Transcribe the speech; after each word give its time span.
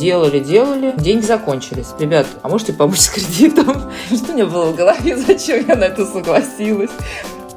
делали, 0.00 0.40
делали, 0.40 0.94
деньги 0.96 1.24
закончились. 1.24 1.88
Ребят, 1.98 2.26
а 2.42 2.48
можете 2.48 2.72
помочь 2.72 3.00
с 3.00 3.10
кредитом? 3.10 3.92
Что 4.08 4.32
у 4.32 4.34
меня 4.34 4.46
было 4.46 4.70
в 4.70 4.76
голове, 4.76 5.16
зачем 5.26 5.68
я 5.68 5.76
на 5.76 5.84
это 5.84 6.06
согласилась? 6.06 6.90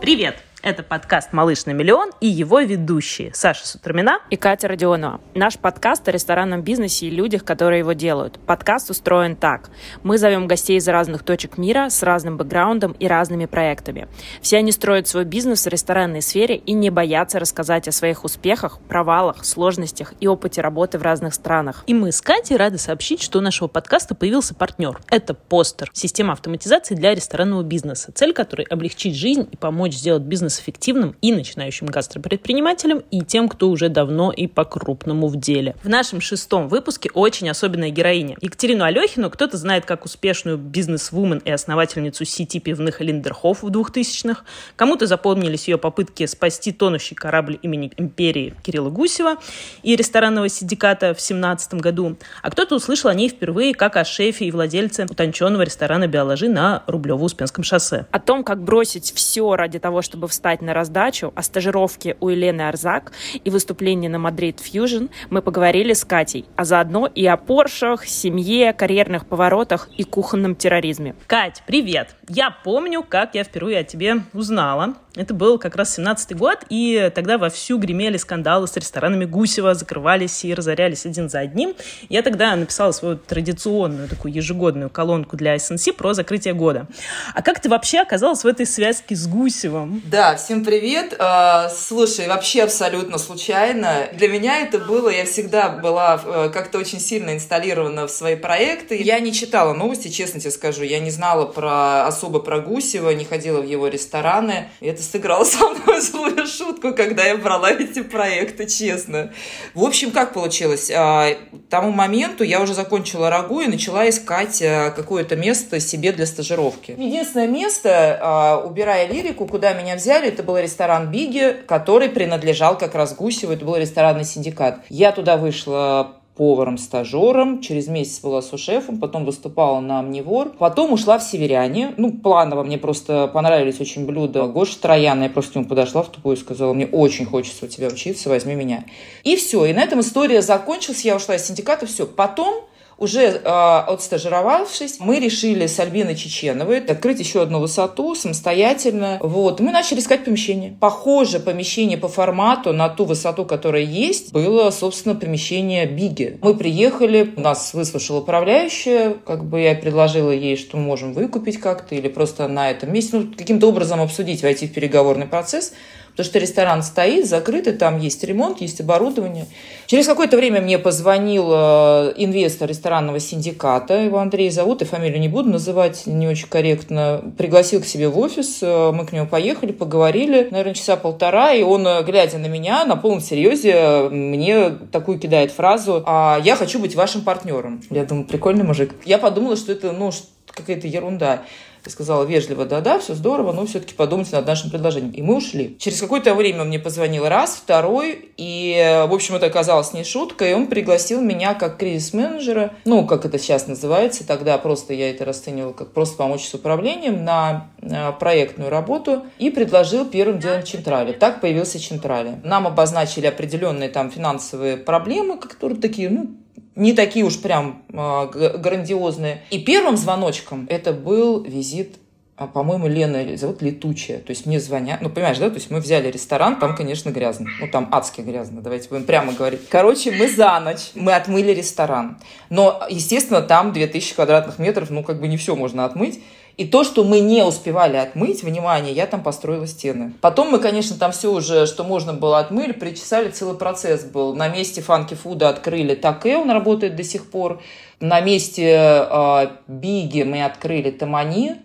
Привет! 0.01 0.42
Это 0.63 0.81
подкаст 0.81 1.33
«Малыш 1.33 1.65
на 1.65 1.71
миллион» 1.71 2.11
и 2.21 2.27
его 2.29 2.61
ведущие 2.61 3.33
Саша 3.33 3.67
Сутрамина 3.67 4.19
и 4.29 4.37
Катя 4.37 4.69
Родионова. 4.69 5.19
Наш 5.35 5.57
подкаст 5.57 6.07
о 6.07 6.11
ресторанном 6.13 6.61
бизнесе 6.61 7.07
и 7.07 7.09
людях, 7.09 7.43
которые 7.43 7.79
его 7.79 7.91
делают. 7.91 8.39
Подкаст 8.39 8.89
устроен 8.89 9.35
так. 9.35 9.69
Мы 10.03 10.17
зовем 10.17 10.47
гостей 10.47 10.77
из 10.77 10.87
разных 10.87 11.23
точек 11.23 11.57
мира 11.57 11.89
с 11.89 12.01
разным 12.01 12.37
бэкграундом 12.37 12.93
и 12.93 13.07
разными 13.07 13.45
проектами. 13.45 14.07
Все 14.39 14.55
они 14.55 14.71
строят 14.71 15.05
свой 15.09 15.25
бизнес 15.25 15.65
в 15.65 15.67
ресторанной 15.67 16.21
сфере 16.21 16.55
и 16.55 16.71
не 16.71 16.89
боятся 16.89 17.39
рассказать 17.39 17.89
о 17.89 17.91
своих 17.91 18.23
успехах, 18.23 18.79
провалах, 18.87 19.43
сложностях 19.43 20.13
и 20.21 20.27
опыте 20.27 20.61
работы 20.61 20.97
в 20.97 21.01
разных 21.01 21.33
странах. 21.33 21.83
И 21.87 21.93
мы 21.93 22.13
с 22.13 22.21
Катей 22.21 22.55
рады 22.55 22.77
сообщить, 22.77 23.21
что 23.21 23.39
у 23.39 23.41
нашего 23.41 23.67
подкаста 23.67 24.15
появился 24.15 24.55
партнер. 24.55 25.01
Это 25.09 25.33
Постер, 25.33 25.89
система 25.91 26.31
автоматизации 26.31 26.95
для 26.95 27.13
ресторанного 27.13 27.63
бизнеса, 27.63 28.13
цель 28.15 28.31
которой 28.31 28.63
облегчить 28.63 29.17
жизнь 29.17 29.49
и 29.51 29.57
помочь 29.57 29.95
сделать 29.95 30.23
бизнес 30.23 30.52
бизнес-эффективным 30.53 31.15
и 31.21 31.31
начинающим 31.31 31.87
гастропредпринимателям, 31.87 33.03
и 33.11 33.21
тем, 33.21 33.49
кто 33.49 33.69
уже 33.69 33.89
давно 33.89 34.31
и 34.31 34.47
по-крупному 34.47 35.27
в 35.27 35.39
деле. 35.39 35.75
В 35.83 35.89
нашем 35.89 36.21
шестом 36.21 36.67
выпуске 36.67 37.09
очень 37.13 37.49
особенная 37.49 37.89
героиня. 37.89 38.37
Екатерину 38.41 38.83
Алехину 38.83 39.29
кто-то 39.29 39.57
знает 39.57 39.85
как 39.85 40.05
успешную 40.05 40.57
бизнес-вумен 40.57 41.39
и 41.39 41.51
основательницу 41.51 42.25
сети 42.25 42.59
пивных 42.59 43.01
Линдерхоф 43.01 43.63
в 43.63 43.67
2000-х, 43.67 44.43
кому-то 44.75 45.07
запомнились 45.07 45.67
ее 45.67 45.77
попытки 45.77 46.25
спасти 46.25 46.71
тонущий 46.71 47.15
корабль 47.15 47.59
имени 47.61 47.91
империи 47.97 48.53
Кирилла 48.63 48.89
Гусева 48.89 49.37
и 49.81 49.95
ресторанного 49.95 50.49
синдиката 50.49 51.13
в 51.13 51.21
17 51.21 51.75
году, 51.75 52.17
а 52.41 52.51
кто-то 52.51 52.75
услышал 52.75 53.09
о 53.09 53.13
ней 53.13 53.29
впервые 53.29 53.73
как 53.73 53.97
о 53.97 54.05
шефе 54.05 54.45
и 54.45 54.51
владельце 54.51 55.05
утонченного 55.05 55.63
ресторана 55.63 56.07
«Биоложи» 56.07 56.49
на 56.49 56.83
Рублево-Успенском 56.87 57.63
шоссе. 57.63 58.05
О 58.11 58.19
том, 58.19 58.43
как 58.43 58.63
бросить 58.63 59.13
все 59.13 59.55
ради 59.55 59.79
того, 59.79 60.01
чтобы 60.01 60.27
встать 60.27 60.42
встать 60.43 60.61
на 60.61 60.73
раздачу, 60.73 61.31
о 61.37 61.41
стажировке 61.41 62.17
у 62.19 62.27
Елены 62.27 62.63
Арзак 62.63 63.13
и 63.45 63.49
выступлении 63.49 64.09
на 64.09 64.19
Madrid 64.19 64.59
Fusión 64.59 65.05
мы 65.29 65.41
поговорили 65.41 65.93
с 65.93 66.03
Катей, 66.03 66.43
а 66.57 66.65
заодно 66.65 67.07
и 67.07 67.25
о 67.25 67.37
Поршах, 67.37 68.05
семье, 68.05 68.73
карьерных 68.73 69.25
поворотах 69.25 69.87
и 69.97 70.03
кухонном 70.03 70.55
терроризме. 70.55 71.15
Кать, 71.27 71.63
привет! 71.65 72.17
Я 72.27 72.51
помню, 72.51 73.03
как 73.03 73.35
я 73.35 73.45
впервые 73.45 73.79
о 73.79 73.83
тебе 73.85 74.15
узнала. 74.33 74.95
Это 75.15 75.35
был 75.35 75.59
как 75.59 75.75
раз 75.75 75.99
17-й 75.99 76.33
год, 76.33 76.65
и 76.69 77.11
тогда 77.13 77.37
вовсю 77.37 77.77
гремели 77.77 78.17
скандалы 78.17 78.67
с 78.67 78.75
ресторанами 78.75 79.25
Гусева, 79.25 79.75
закрывались 79.75 80.43
и 80.43 80.51
разорялись 80.55 81.05
один 81.05 81.29
за 81.29 81.39
одним. 81.39 81.75
Я 82.09 82.23
тогда 82.23 82.55
написала 82.55 82.91
свою 82.93 83.17
традиционную 83.17 84.09
такую 84.09 84.33
ежегодную 84.33 84.89
колонку 84.89 85.37
для 85.37 85.55
SNC 85.55 85.93
про 85.93 86.15
закрытие 86.15 86.55
года. 86.55 86.87
А 87.35 87.43
как 87.43 87.59
ты 87.59 87.69
вообще 87.69 87.99
оказалась 87.99 88.43
в 88.43 88.47
этой 88.47 88.65
связке 88.65 89.15
с 89.15 89.27
Гусевым? 89.27 90.01
Да, 90.05 90.35
всем 90.35 90.65
привет. 90.65 91.15
А, 91.19 91.69
слушай, 91.69 92.27
вообще 92.27 92.63
абсолютно 92.63 93.19
случайно. 93.19 94.07
Для 94.13 94.29
меня 94.29 94.61
это 94.61 94.79
было, 94.79 95.09
я 95.09 95.25
всегда 95.25 95.69
была 95.69 96.19
э, 96.25 96.49
как-то 96.51 96.79
очень 96.79 96.99
сильно 96.99 97.35
инсталлирована 97.35 98.07
в 98.07 98.11
свои 98.11 98.35
проекты. 98.35 98.99
Я 98.99 99.19
не 99.19 99.31
читала 99.31 99.75
новости, 99.75 100.07
честно 100.07 100.39
тебе 100.39 100.49
скажу. 100.49 100.81
Я 100.81 100.99
не 100.99 101.11
знала 101.11 101.45
про 101.45 102.07
особо 102.07 102.39
про 102.39 102.59
Гусева, 102.61 103.11
не 103.11 103.25
ходила 103.25 103.61
в 103.61 103.67
его 103.67 103.87
рестораны. 103.87 104.69
Это 104.81 105.02
сыграл 105.03 105.45
со 105.45 105.69
мной 105.69 106.01
злую 106.01 106.47
шутку, 106.47 106.93
когда 106.93 107.23
я 107.23 107.37
брала 107.37 107.71
эти 107.71 108.01
проекты, 108.01 108.67
честно. 108.67 109.31
В 109.73 109.83
общем, 109.83 110.11
как 110.11 110.33
получилось? 110.33 110.91
А, 110.93 111.33
к 111.33 111.69
тому 111.69 111.91
моменту 111.91 112.43
я 112.43 112.61
уже 112.61 112.73
закончила 112.73 113.29
РАГУ 113.29 113.61
и 113.61 113.67
начала 113.67 114.09
искать 114.09 114.61
а, 114.61 114.91
какое-то 114.91 115.35
место 115.35 115.79
себе 115.79 116.11
для 116.11 116.25
стажировки. 116.25 116.91
Единственное 116.91 117.47
место, 117.47 118.19
а, 118.21 118.63
убирая 118.65 119.07
лирику, 119.07 119.47
куда 119.47 119.73
меня 119.73 119.95
взяли, 119.95 120.29
это 120.29 120.43
был 120.43 120.57
ресторан 120.57 121.11
Биги, 121.11 121.55
который 121.67 122.09
принадлежал 122.09 122.77
как 122.77 122.95
раз 122.95 123.15
Гусеву, 123.15 123.53
это 123.53 123.65
был 123.65 123.75
ресторанный 123.75 124.25
синдикат. 124.25 124.79
Я 124.89 125.11
туда 125.11 125.37
вышла 125.37 126.17
поваром-стажером, 126.35 127.61
через 127.61 127.87
месяц 127.87 128.19
была 128.21 128.41
сушефом, 128.41 128.99
потом 128.99 129.25
выступала 129.25 129.79
на 129.79 129.99
Амнивор, 129.99 130.49
потом 130.57 130.93
ушла 130.93 131.19
в 131.19 131.23
Северяне. 131.23 131.93
Ну, 131.97 132.11
планово 132.11 132.63
мне 132.63 132.77
просто 132.77 133.27
понравились 133.27 133.79
очень 133.79 134.05
блюда. 134.05 134.45
Гоша 134.47 134.79
Трояна, 134.79 135.23
я 135.23 135.29
просто 135.29 135.53
к 135.53 135.55
нему 135.55 135.67
подошла 135.67 136.01
в 136.01 136.09
тупую 136.09 136.35
и 136.35 136.39
сказала, 136.39 136.73
мне 136.73 136.87
очень 136.87 137.25
хочется 137.25 137.65
у 137.65 137.67
тебя 137.67 137.87
учиться, 137.87 138.29
возьми 138.29 138.55
меня. 138.55 138.85
И 139.23 139.35
все, 139.35 139.65
и 139.65 139.73
на 139.73 139.81
этом 139.81 139.99
история 139.99 140.41
закончилась, 140.41 141.05
я 141.05 141.15
ушла 141.15 141.35
из 141.35 141.45
синдиката, 141.45 141.85
все. 141.85 142.07
Потом 142.07 142.65
уже 142.97 143.21
э, 143.21 143.39
отстажировавшись, 143.43 144.99
мы 144.99 145.19
решили 145.19 145.67
с 145.67 145.79
Альбиной 145.79 146.15
Чеченовой 146.15 146.79
открыть 146.79 147.19
еще 147.19 147.41
одну 147.41 147.59
высоту 147.59 148.15
самостоятельно. 148.15 149.17
Вот. 149.21 149.59
Мы 149.59 149.71
начали 149.71 149.99
искать 149.99 150.25
помещение. 150.25 150.75
Похоже 150.79 151.39
помещение 151.39 151.97
по 151.97 152.07
формату 152.07 152.73
на 152.73 152.89
ту 152.89 153.05
высоту, 153.05 153.45
которая 153.45 153.83
есть, 153.83 154.31
было, 154.31 154.69
собственно, 154.71 155.15
помещение 155.15 155.85
Биги. 155.85 156.37
Мы 156.41 156.55
приехали, 156.55 157.33
нас 157.35 157.73
выслушала 157.73 158.19
управляющая, 158.19 159.15
как 159.25 159.43
бы 159.45 159.61
я 159.61 159.75
предложила 159.75 160.31
ей, 160.31 160.57
что 160.57 160.77
мы 160.77 160.83
можем 160.83 161.13
выкупить 161.13 161.59
как-то 161.59 161.95
или 161.95 162.07
просто 162.07 162.47
на 162.47 162.71
этом 162.71 162.93
месте, 162.93 163.17
ну, 163.17 163.33
каким-то 163.35 163.67
образом 163.67 164.01
обсудить, 164.01 164.43
войти 164.43 164.67
в 164.67 164.73
переговорный 164.73 165.25
процесс. 165.25 165.73
Потому 166.13 166.25
что 166.25 166.37
ресторан 166.37 166.83
стоит, 166.83 167.25
закрытый, 167.27 167.73
там 167.73 167.97
есть 167.97 168.23
ремонт, 168.23 168.61
есть 168.61 168.79
оборудование. 168.79 169.47
Через 169.87 170.05
какое-то 170.05 170.37
время 170.37 170.61
мне 170.61 170.77
позвонил 170.77 171.49
э, 171.51 172.13
инвестор 172.17 172.69
ресторанного 172.69 173.19
синдиката, 173.19 173.95
его 173.95 174.19
Андрей 174.19 174.51
зовут, 174.51 174.83
и 174.83 174.85
фамилию 174.85 175.19
не 175.19 175.27
буду 175.27 175.49
называть, 175.49 176.05
не 176.05 176.27
очень 176.27 176.47
корректно. 176.47 177.33
Пригласил 177.35 177.81
к 177.81 177.85
себе 177.85 178.09
в 178.09 178.19
офис, 178.19 178.59
э, 178.61 178.91
мы 178.91 179.07
к 179.07 179.11
нему 179.11 179.25
поехали, 179.25 179.71
поговорили, 179.71 180.47
наверное, 180.51 180.75
часа 180.75 180.97
полтора, 180.97 181.51
и 181.53 181.63
он, 181.63 181.87
э, 181.87 182.03
глядя 182.03 182.37
на 182.37 182.45
меня, 182.45 182.85
на 182.85 182.95
полном 182.95 183.19
серьезе, 183.19 184.09
мне 184.09 184.69
такую 184.91 185.17
кидает 185.17 185.51
фразу 185.51 186.03
«А 186.05 186.39
я 186.43 186.55
хочу 186.55 186.77
быть 186.77 186.95
вашим 186.95 187.23
партнером». 187.23 187.81
Я 187.89 188.05
думаю, 188.05 188.27
прикольный 188.27 188.63
мужик. 188.63 188.93
Я 189.03 189.17
подумала, 189.17 189.55
что 189.55 189.71
это, 189.71 189.91
ну, 189.91 190.11
какая-то 190.45 190.87
ерунда. 190.87 191.41
Я 191.85 191.91
сказала 191.91 192.23
вежливо, 192.23 192.65
да-да, 192.65 192.99
все 192.99 193.13
здорово, 193.13 193.51
но 193.51 193.65
все-таки 193.65 193.93
подумайте 193.93 194.35
над 194.35 194.47
нашим 194.47 194.69
предложением. 194.69 195.11
И 195.11 195.21
мы 195.21 195.35
ушли. 195.35 195.75
Через 195.79 195.99
какое-то 195.99 196.33
время 196.33 196.63
мне 196.63 196.79
позвонил 196.79 197.27
раз, 197.27 197.55
второй, 197.55 198.29
и, 198.37 199.05
в 199.09 199.13
общем, 199.13 199.35
это 199.35 199.47
оказалось 199.47 199.93
не 199.93 200.03
шутка, 200.03 200.49
и 200.49 200.53
он 200.53 200.67
пригласил 200.67 201.19
меня 201.21 201.53
как 201.53 201.77
кризис-менеджера, 201.77 202.73
ну, 202.85 203.05
как 203.05 203.25
это 203.25 203.37
сейчас 203.37 203.67
называется, 203.67 204.25
тогда 204.25 204.57
просто 204.57 204.93
я 204.93 205.09
это 205.09 205.25
расценивала 205.25 205.73
как 205.73 205.91
просто 205.91 206.15
помочь 206.15 206.47
с 206.47 206.53
управлением 206.53 207.25
на 207.25 207.71
проектную 208.19 208.69
работу, 208.69 209.23
и 209.37 209.49
предложил 209.49 210.05
первым 210.05 210.39
делом 210.39 210.63
Чентрали. 210.63 211.11
Так 211.11 211.41
появился 211.41 211.79
Чентрали. 211.79 212.39
Нам 212.43 212.65
обозначили 212.65 213.25
определенные 213.25 213.89
там 213.89 214.09
финансовые 214.09 214.77
проблемы, 214.77 215.37
которые 215.37 215.81
такие, 215.81 216.09
ну, 216.09 216.37
не 216.75 216.93
такие 216.93 217.25
уж 217.25 217.39
прям 217.39 217.83
э, 217.89 218.57
грандиозные. 218.57 219.43
И 219.49 219.59
первым 219.59 219.97
звоночком 219.97 220.65
это 220.69 220.93
был 220.93 221.43
визит 221.43 221.97
а, 222.35 222.47
по-моему, 222.47 222.87
Лена 222.87 223.37
зовут 223.37 223.61
Летучая. 223.61 224.17
То 224.17 224.31
есть 224.31 224.47
мне 224.47 224.59
звонят, 224.59 225.01
ну, 225.01 225.09
понимаешь, 225.09 225.37
да? 225.37 225.49
То 225.49 225.55
есть 225.55 225.69
мы 225.69 225.79
взяли 225.79 226.09
ресторан, 226.09 226.57
там, 226.57 226.75
конечно, 226.75 227.11
грязно. 227.11 227.47
Ну, 227.59 227.67
там 227.67 227.89
адски 227.91 228.21
грязно, 228.21 228.61
давайте 228.61 228.89
будем 228.89 229.03
прямо 229.03 229.33
говорить. 229.33 229.69
Короче, 229.69 230.11
мы 230.11 230.27
за 230.27 230.59
ночь, 230.59 230.91
мы 230.95 231.13
отмыли 231.13 231.51
ресторан. 231.51 232.17
Но, 232.49 232.81
естественно, 232.89 233.43
там 233.43 233.71
2000 233.71 234.15
квадратных 234.15 234.57
метров, 234.57 234.89
ну, 234.89 235.03
как 235.03 235.19
бы 235.19 235.27
не 235.27 235.37
все 235.37 235.55
можно 235.55 235.85
отмыть. 235.85 236.21
И 236.55 236.65
то, 236.65 236.83
что 236.83 237.03
мы 237.03 237.19
не 237.19 237.43
успевали 237.43 237.97
отмыть, 237.97 238.43
внимание, 238.43 238.93
я 238.93 239.07
там 239.07 239.23
построила 239.23 239.65
стены. 239.65 240.13
Потом 240.21 240.51
мы, 240.51 240.59
конечно, 240.59 240.95
там 240.95 241.11
все 241.11 241.31
уже, 241.31 241.65
что 241.65 241.83
можно 241.83 242.13
было 242.13 242.37
отмыли, 242.37 242.73
причесали, 242.73 243.29
целый 243.29 243.57
процесс 243.57 244.03
был. 244.03 244.35
На 244.35 244.49
месте 244.49 244.81
фанки 244.81 245.15
фуда 245.15 245.49
открыли 245.49 245.95
Таке, 245.95 246.37
он 246.37 246.51
работает 246.51 246.95
до 246.95 247.03
сих 247.03 247.29
пор. 247.31 247.61
На 247.99 248.21
месте 248.21 248.69
э, 248.69 249.47
Биги 249.67 250.21
мы 250.21 250.45
открыли 250.45 250.91
Тамани. 250.91 251.55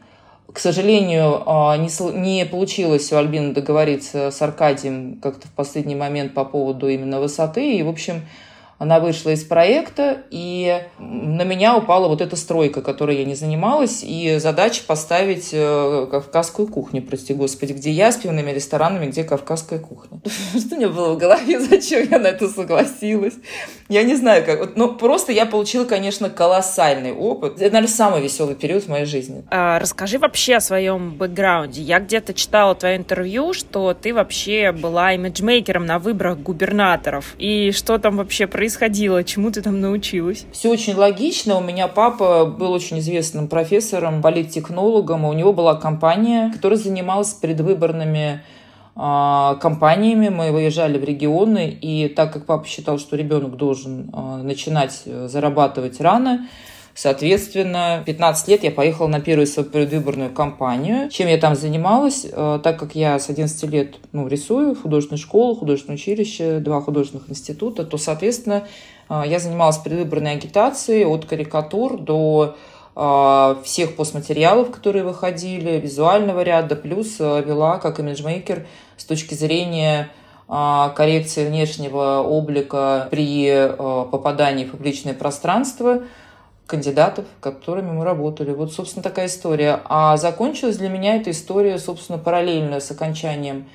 К 0.51 0.59
сожалению, 0.59 1.43
э, 1.45 1.77
не, 1.77 2.19
не 2.19 2.47
получилось 2.47 3.13
у 3.13 3.17
Альбины 3.17 3.53
договориться 3.53 4.31
с 4.31 4.41
Аркадием 4.41 5.19
как-то 5.23 5.49
в 5.49 5.53
последний 5.53 5.97
момент 5.97 6.33
по 6.33 6.47
поводу 6.47 6.89
именно 6.89 7.21
высоты. 7.21 7.77
И, 7.77 7.83
в 7.83 7.89
общем, 7.91 8.23
она 8.79 9.01
вышла 9.01 9.31
из 9.31 9.43
проекта, 9.43 10.23
и 10.31 10.83
на 11.01 11.43
меня 11.43 11.77
упала 11.77 12.07
вот 12.07 12.21
эта 12.21 12.37
стройка, 12.37 12.81
которой 12.81 13.17
я 13.19 13.25
не 13.25 13.35
занималась, 13.35 14.05
и 14.05 14.39
задача 14.39 14.83
поставить 14.87 15.51
э, 15.53 16.07
кавказскую 16.09 16.69
кухню, 16.69 17.03
прости 17.03 17.35
господи, 17.35 17.73
где 17.73 17.91
я 17.91 18.13
с 18.13 18.17
пивными 18.17 18.53
ресторанами, 18.53 19.07
где 19.07 19.25
кавказская 19.25 19.81
кухня. 19.81 20.21
Что 20.57 20.77
у 20.77 20.79
меня 20.79 20.89
было 20.91 21.15
в 21.15 21.19
голове, 21.19 21.59
зачем 21.71 22.09
я 22.09 22.21
на 22.21 22.29
это 22.29 22.49
согласилась? 22.49 23.35
Я 23.89 24.05
не 24.05 24.15
знаю, 24.15 24.45
как. 24.45 24.77
Но 24.77 24.89
просто 24.95 25.33
я 25.33 25.45
получила, 25.45 25.85
конечно, 25.85 26.31
колоссальный 26.31 27.13
опыт. 27.13 27.55
Это, 27.55 27.73
наверное, 27.73 27.89
самый 27.89 28.23
веселый 28.23 28.55
период 28.55 28.85
в 28.85 28.89
моей 28.89 29.07
жизни. 29.07 29.45
А, 29.51 29.81
расскажи 29.81 30.19
вообще 30.19 30.57
о 30.57 30.61
своем 30.61 31.15
бэкграунде. 31.15 31.83
Я 31.83 31.99
где-то 31.99 32.33
читала 32.33 32.77
твое 32.77 32.97
интервью, 32.97 33.55
что 33.55 33.93
ты 33.95 34.15
вообще 34.15 34.71
была 34.71 35.15
имиджмейкером 35.15 35.85
на 35.85 35.99
выборах 35.99 36.39
губернаторов. 36.39 37.35
И 37.39 37.73
что 37.73 37.99
там 37.99 38.19
вообще 38.19 38.47
происходит? 38.47 38.68
Происходило? 38.69 39.25
Чему 39.25 39.51
ты 39.51 39.63
там 39.63 39.81
научилась? 39.81 40.45
Все 40.53 40.71
очень 40.71 40.95
логично. 40.95 41.57
У 41.57 41.63
меня 41.63 41.89
папа 41.89 42.45
был 42.45 42.73
очень 42.73 42.99
известным 42.99 43.49
профессором, 43.49 44.21
политтехнологом. 44.21 45.25
У 45.25 45.33
него 45.33 45.55
была 45.55 45.75
компания, 45.75 46.53
которая 46.53 46.79
занималась 46.79 47.33
предвыборными 47.33 48.43
а, 48.95 49.55
компаниями. 49.55 50.29
Мы 50.29 50.53
выезжали 50.53 50.99
в 50.99 51.05
регионы, 51.05 51.71
и 51.71 52.09
так 52.09 52.31
как 52.35 52.45
папа 52.45 52.67
считал, 52.67 52.99
что 52.99 53.17
ребенок 53.17 53.57
должен 53.57 54.11
а, 54.13 54.43
начинать 54.43 55.01
э, 55.07 55.29
зарабатывать 55.29 55.99
рано, 56.03 56.47
Соответственно, 56.99 58.03
15 58.07 58.49
лет 58.49 58.65
я 58.65 58.73
поехала 58.73 59.07
на 59.07 59.21
первую 59.21 59.47
свою 59.47 59.71
предвыборную 59.71 60.31
кампанию. 60.31 61.09
Чем 61.11 61.29
я 61.29 61.39
там 61.39 61.55
занималась? 61.55 62.27
Э, 62.29 62.59
так 62.61 62.77
как 62.77 62.97
я 62.97 63.21
с 63.21 63.31
11 63.31 63.71
лет 63.71 63.95
ну, 64.11 64.27
рисую, 64.27 64.75
художественную 64.75 65.21
школу, 65.21 65.55
художественное 65.55 65.95
училище, 65.95 66.59
два 66.59 66.81
художественных 66.81 67.31
института, 67.31 67.85
то, 67.85 67.99
соответственно, 67.99 68.67
э, 69.09 69.23
я 69.29 69.39
занималась 69.39 69.79
предвыборной 69.79 70.33
агитацией 70.33 71.05
от 71.05 71.25
карикатур 71.25 72.01
до 72.01 72.57
э, 72.97 73.55
всех 73.63 73.95
постматериалов, 73.95 74.73
которые 74.73 75.05
выходили, 75.05 75.79
визуального 75.79 76.43
ряда, 76.43 76.75
плюс 76.75 77.21
вела 77.21 77.79
как 77.79 78.01
имиджмейкер 78.01 78.67
с 78.97 79.05
точки 79.05 79.35
зрения 79.35 80.11
коррекции 80.49 81.47
внешнего 81.47 82.23
облика 82.23 83.07
при 83.11 83.71
попадании 83.77 84.65
в 84.65 84.73
публичное 84.73 85.15
пространство– 85.15 86.03
кандидатов, 86.69 87.25
которыми 87.41 87.91
мы 87.91 88.05
работали. 88.05 88.53
Вот, 88.53 88.73
собственно, 88.73 89.03
такая 89.03 89.27
история. 89.27 89.81
А 89.87 90.17
закончилась 90.19 90.77
для 90.77 90.91
меня 90.91 91.17
эта 91.17 91.31
история, 91.31 91.79
собственно, 91.79 92.19
параллельно 92.19 92.79
с 92.79 92.91
окончанием 92.91 93.67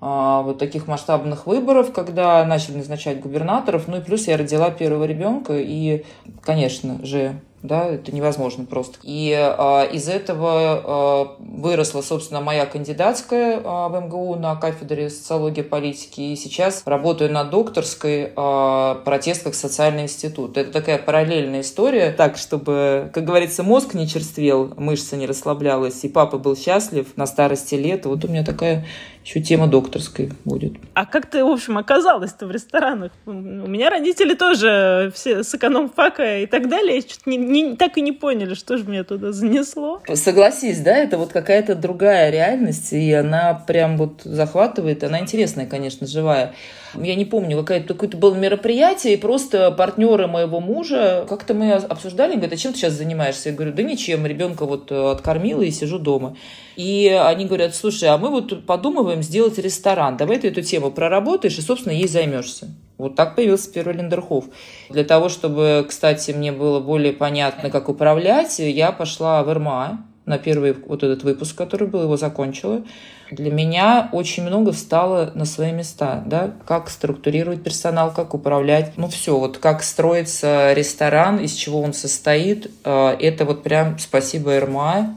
а, 0.00 0.42
вот 0.42 0.58
таких 0.58 0.86
масштабных 0.86 1.46
выборов, 1.46 1.92
когда 1.92 2.44
начали 2.44 2.76
назначать 2.76 3.20
губернаторов. 3.20 3.88
Ну 3.88 3.96
и 3.96 4.00
плюс 4.00 4.28
я 4.28 4.36
родила 4.36 4.70
первого 4.70 5.04
ребенка, 5.04 5.54
и, 5.58 6.04
конечно 6.42 7.04
же, 7.04 7.40
да, 7.64 7.86
это 7.86 8.14
невозможно 8.14 8.66
просто. 8.66 8.98
И 9.02 9.30
э, 9.32 9.90
из 9.90 10.06
этого 10.06 11.38
э, 11.38 11.42
выросла, 11.42 12.02
собственно, 12.02 12.42
моя 12.42 12.66
кандидатская 12.66 13.56
э, 13.56 13.62
в 13.62 14.00
МГУ 14.04 14.36
на 14.36 14.54
кафедре 14.54 15.08
социологии 15.08 15.62
политики, 15.62 16.20
и 16.20 16.36
сейчас 16.36 16.82
работаю 16.84 17.32
на 17.32 17.42
докторской 17.42 18.32
э, 18.36 18.94
протест 19.06 19.44
как 19.44 19.54
социальный 19.54 20.02
институт. 20.02 20.58
Это 20.58 20.72
такая 20.72 20.98
параллельная 20.98 21.62
история, 21.62 22.10
так, 22.10 22.36
чтобы, 22.36 23.10
как 23.14 23.24
говорится, 23.24 23.62
мозг 23.62 23.94
не 23.94 24.06
черствел, 24.06 24.74
мышца 24.76 25.16
не 25.16 25.26
расслаблялась, 25.26 26.04
и 26.04 26.08
папа 26.10 26.36
был 26.36 26.58
счастлив 26.58 27.16
на 27.16 27.24
старости 27.24 27.76
лет. 27.76 28.04
Вот 28.04 28.26
у 28.26 28.28
меня 28.28 28.44
такая 28.44 28.84
еще 29.24 29.40
тема 29.40 29.66
докторской 29.66 30.30
будет. 30.44 30.74
А 30.92 31.06
как 31.06 31.26
ты, 31.30 31.42
в 31.42 31.48
общем, 31.48 31.78
оказалась-то 31.78 32.46
в 32.46 32.50
ресторанах? 32.50 33.10
У 33.24 33.32
меня 33.32 33.88
родители 33.88 34.34
тоже 34.34 35.10
все 35.14 35.42
с 35.42 35.54
эконом-фака 35.54 36.40
и 36.40 36.46
так 36.46 36.68
далее. 36.68 37.00
Что-то 37.00 37.30
не, 37.30 37.38
не, 37.38 37.76
так 37.76 37.96
и 37.96 38.02
не 38.02 38.12
поняли, 38.12 38.54
что 38.54 38.76
же 38.76 38.84
меня 38.84 39.02
туда 39.02 39.32
занесло. 39.32 40.02
Согласись, 40.12 40.80
да, 40.80 40.94
это 40.94 41.16
вот 41.16 41.32
какая-то 41.32 41.74
другая 41.74 42.30
реальность, 42.30 42.92
и 42.92 43.12
она 43.12 43.54
прям 43.54 43.96
вот 43.96 44.20
захватывает. 44.24 45.02
Она 45.02 45.20
интересная, 45.20 45.66
конечно, 45.66 46.06
живая 46.06 46.54
я 47.02 47.14
не 47.14 47.24
помню, 47.24 47.58
какое-то 47.58 47.94
какое 47.94 48.20
было 48.20 48.34
мероприятие, 48.34 49.14
и 49.14 49.16
просто 49.16 49.70
партнеры 49.70 50.26
моего 50.26 50.60
мужа, 50.60 51.26
как-то 51.28 51.54
мы 51.54 51.72
обсуждали, 51.72 52.32
говорят, 52.32 52.52
а 52.52 52.56
чем 52.56 52.72
ты 52.72 52.78
сейчас 52.78 52.94
занимаешься? 52.94 53.50
Я 53.50 53.54
говорю, 53.54 53.72
да 53.72 53.82
ничем, 53.82 54.26
ребенка 54.26 54.64
вот 54.64 54.92
э, 54.92 55.10
откормила 55.10 55.62
и 55.62 55.70
сижу 55.70 55.98
дома. 55.98 56.36
И 56.76 57.08
они 57.08 57.46
говорят, 57.46 57.74
слушай, 57.74 58.08
а 58.08 58.18
мы 58.18 58.30
вот 58.30 58.66
подумываем 58.66 59.13
сделать 59.22 59.58
ресторан, 59.58 60.16
давай 60.16 60.38
ты 60.38 60.48
эту 60.48 60.62
тему 60.62 60.90
проработаешь 60.90 61.58
и, 61.58 61.62
собственно, 61.62 61.92
ей 61.92 62.08
займешься. 62.08 62.68
Вот 62.96 63.16
так 63.16 63.34
появился 63.34 63.72
первый 63.72 63.96
Лендерхоф. 63.96 64.44
Для 64.88 65.04
того, 65.04 65.28
чтобы, 65.28 65.84
кстати, 65.88 66.30
мне 66.30 66.52
было 66.52 66.80
более 66.80 67.12
понятно, 67.12 67.70
как 67.70 67.88
управлять, 67.88 68.58
я 68.58 68.92
пошла 68.92 69.42
в 69.42 69.52
РМА 69.52 70.04
на 70.26 70.38
первый 70.38 70.72
вот 70.72 71.02
этот 71.02 71.22
выпуск, 71.22 71.56
который 71.56 71.88
был, 71.88 72.02
его 72.02 72.16
закончила. 72.16 72.82
Для 73.30 73.50
меня 73.50 74.08
очень 74.12 74.44
много 74.44 74.72
встало 74.72 75.32
на 75.34 75.44
свои 75.44 75.72
места, 75.72 76.22
да, 76.26 76.52
как 76.66 76.88
структурировать 76.88 77.62
персонал, 77.62 78.12
как 78.12 78.34
управлять, 78.34 78.92
ну 78.96 79.08
все, 79.08 79.38
вот 79.38 79.58
как 79.58 79.82
строится 79.82 80.72
ресторан, 80.72 81.38
из 81.38 81.52
чего 81.52 81.80
он 81.80 81.94
состоит, 81.94 82.70
э, 82.84 83.16
это 83.20 83.44
вот 83.44 83.62
прям 83.62 83.98
спасибо 83.98 84.58
РМА, 84.60 85.14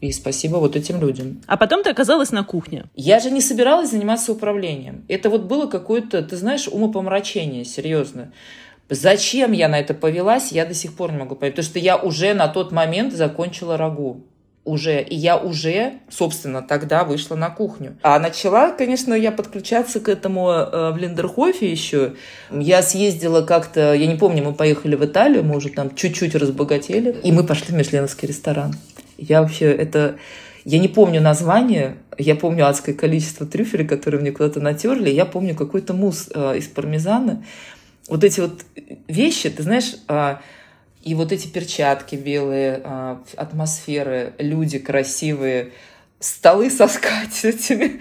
и 0.00 0.12
спасибо 0.12 0.56
вот 0.56 0.76
этим 0.76 1.00
людям. 1.00 1.42
А 1.46 1.56
потом 1.56 1.82
ты 1.82 1.90
оказалась 1.90 2.32
на 2.32 2.44
кухне. 2.44 2.84
Я 2.94 3.20
же 3.20 3.30
не 3.30 3.40
собиралась 3.40 3.90
заниматься 3.90 4.32
управлением. 4.32 5.04
Это 5.08 5.30
вот 5.30 5.42
было 5.42 5.66
какое-то, 5.66 6.22
ты 6.22 6.36
знаешь, 6.36 6.68
умопомрачение, 6.68 7.64
серьезно. 7.64 8.32
Зачем 8.88 9.52
я 9.52 9.68
на 9.68 9.78
это 9.78 9.94
повелась, 9.94 10.52
я 10.52 10.66
до 10.66 10.74
сих 10.74 10.94
пор 10.94 11.12
не 11.12 11.18
могу 11.18 11.36
понять. 11.36 11.54
Потому 11.54 11.68
что 11.68 11.78
я 11.78 11.96
уже 11.96 12.34
на 12.34 12.48
тот 12.48 12.72
момент 12.72 13.12
закончила 13.12 13.76
рагу 13.76 14.24
уже, 14.64 15.02
и 15.02 15.16
я 15.16 15.36
уже, 15.36 15.94
собственно, 16.10 16.62
тогда 16.62 17.04
вышла 17.04 17.34
на 17.34 17.50
кухню. 17.50 17.96
А 18.02 18.18
начала, 18.18 18.70
конечно, 18.70 19.14
я 19.14 19.32
подключаться 19.32 20.00
к 20.00 20.08
этому 20.08 20.50
э, 20.50 20.92
в 20.92 20.98
Линдерхофе 20.98 21.70
еще. 21.70 22.14
Я 22.50 22.82
съездила 22.82 23.42
как-то, 23.42 23.94
я 23.94 24.06
не 24.06 24.16
помню, 24.16 24.44
мы 24.44 24.54
поехали 24.54 24.96
в 24.96 25.04
Италию, 25.04 25.44
мы 25.44 25.56
уже 25.56 25.70
там 25.70 25.94
чуть-чуть 25.94 26.34
разбогатели, 26.34 27.16
и 27.22 27.32
мы 27.32 27.44
пошли 27.44 27.68
в 27.68 27.76
мишленовский 27.76 28.28
ресторан. 28.28 28.74
Я 29.20 29.42
вообще, 29.42 29.66
это... 29.66 30.18
Я 30.64 30.78
не 30.78 30.88
помню 30.88 31.22
название, 31.22 31.96
я 32.18 32.34
помню 32.34 32.68
адское 32.68 32.94
количество 32.94 33.46
трюфелей, 33.46 33.86
которые 33.86 34.20
мне 34.20 34.30
куда-то 34.30 34.60
натерли, 34.60 35.08
я 35.08 35.24
помню 35.24 35.54
какой-то 35.54 35.94
мусс 35.94 36.28
э, 36.34 36.58
из 36.58 36.68
пармезана. 36.68 37.42
Вот 38.08 38.24
эти 38.24 38.40
вот 38.40 38.60
вещи, 39.08 39.48
ты 39.48 39.62
знаешь, 39.62 39.94
э, 40.06 40.36
и 41.02 41.14
вот 41.14 41.32
эти 41.32 41.48
перчатки 41.48 42.14
белые, 42.14 42.80
а, 42.84 43.22
атмосферы, 43.36 44.34
люди 44.38 44.78
красивые, 44.78 45.70
столы 46.18 46.70
со 46.70 46.88
скатертями. 46.88 48.00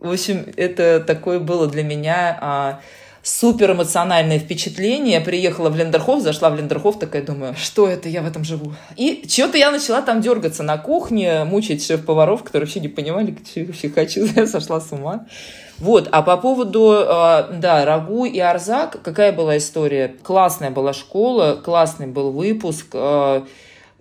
В 0.00 0.10
общем, 0.10 0.46
это 0.56 1.00
такое 1.00 1.38
было 1.38 1.66
для 1.66 1.82
меня 1.82 2.38
а, 2.40 2.80
супер 3.24 3.72
эмоциональное 3.72 4.38
впечатление. 4.38 5.14
Я 5.14 5.20
приехала 5.20 5.70
в 5.70 5.76
Лендерхоф, 5.76 6.22
зашла 6.22 6.50
в 6.50 6.56
Лендерхоф, 6.56 6.98
такая 6.98 7.22
думаю, 7.22 7.54
что 7.56 7.88
это, 7.88 8.08
я 8.08 8.22
в 8.22 8.26
этом 8.26 8.44
живу. 8.44 8.74
И 8.96 9.24
что-то 9.26 9.58
я 9.58 9.72
начала 9.72 10.02
там 10.02 10.20
дергаться 10.20 10.62
на 10.62 10.76
кухне, 10.76 11.44
мучить 11.44 11.84
шеф-поваров, 11.84 12.44
которые 12.44 12.66
вообще 12.66 12.80
не 12.80 12.88
понимали, 12.88 13.36
что 13.44 13.60
я 13.60 13.66
вообще 13.66 13.88
хочу. 13.88 14.26
Я 14.36 14.46
сошла 14.46 14.80
с 14.80 14.92
ума. 14.92 15.26
Вот, 15.78 16.08
а 16.12 16.22
по 16.22 16.36
поводу, 16.36 16.92
э, 16.92 17.54
да, 17.58 17.84
Рагу 17.84 18.26
и 18.26 18.38
Арзак, 18.38 19.02
какая 19.02 19.32
была 19.32 19.56
история? 19.56 20.14
Классная 20.22 20.70
была 20.70 20.92
школа, 20.92 21.60
классный 21.64 22.06
был 22.06 22.30
выпуск, 22.30 22.86
э, 22.92 23.42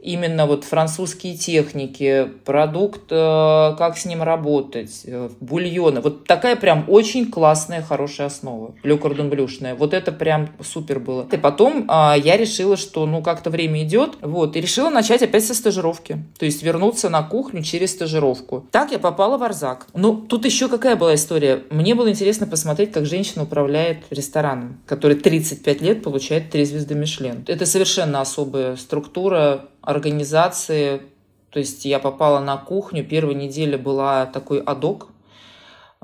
именно 0.03 0.45
вот 0.45 0.65
французские 0.65 1.35
техники, 1.35 2.29
продукт, 2.45 3.11
э, 3.11 3.75
как 3.77 3.97
с 3.97 4.05
ним 4.05 4.21
работать, 4.21 5.01
э, 5.05 5.29
бульоны. 5.39 6.01
Вот 6.01 6.25
такая 6.25 6.55
прям 6.55 6.85
очень 6.87 7.31
классная, 7.31 7.81
хорошая 7.81 8.27
основа. 8.27 8.75
Ле. 8.83 9.73
Вот 9.77 9.93
это 9.93 10.11
прям 10.11 10.49
супер 10.61 10.99
было. 10.99 11.27
И 11.31 11.37
потом 11.37 11.85
а, 11.87 12.15
я 12.17 12.37
решила, 12.37 12.77
что 12.77 13.05
ну 13.05 13.21
как-то 13.21 13.49
время 13.49 13.83
идет, 13.83 14.17
вот, 14.21 14.55
и 14.55 14.61
решила 14.61 14.89
начать 14.89 15.21
опять 15.21 15.45
со 15.45 15.53
стажировки. 15.53 16.23
То 16.37 16.45
есть 16.45 16.63
вернуться 16.63 17.09
на 17.09 17.23
кухню 17.23 17.63
через 17.63 17.91
стажировку. 17.91 18.65
Так 18.71 18.91
я 18.91 18.99
попала 18.99 19.37
в 19.37 19.43
Арзак. 19.43 19.87
Ну, 19.93 20.15
тут 20.15 20.45
еще 20.45 20.67
какая 20.67 20.95
была 20.95 21.15
история? 21.15 21.63
Мне 21.69 21.95
было 21.95 22.09
интересно 22.09 22.45
посмотреть, 22.47 22.91
как 22.91 23.05
женщина 23.05 23.43
управляет 23.43 23.99
рестораном, 24.09 24.79
который 24.85 25.15
35 25.15 25.81
лет 25.81 26.03
получает 26.03 26.49
три 26.49 26.65
звезды 26.65 26.95
Мишлен. 26.95 27.43
Это 27.47 27.65
совершенно 27.65 28.21
особая 28.21 28.75
структура, 28.75 29.65
организации. 29.83 31.01
То 31.49 31.59
есть 31.59 31.85
я 31.85 31.99
попала 31.99 32.39
на 32.39 32.57
кухню, 32.57 33.05
первая 33.05 33.35
неделя 33.35 33.77
была 33.77 34.25
такой 34.25 34.59
адок. 34.59 35.09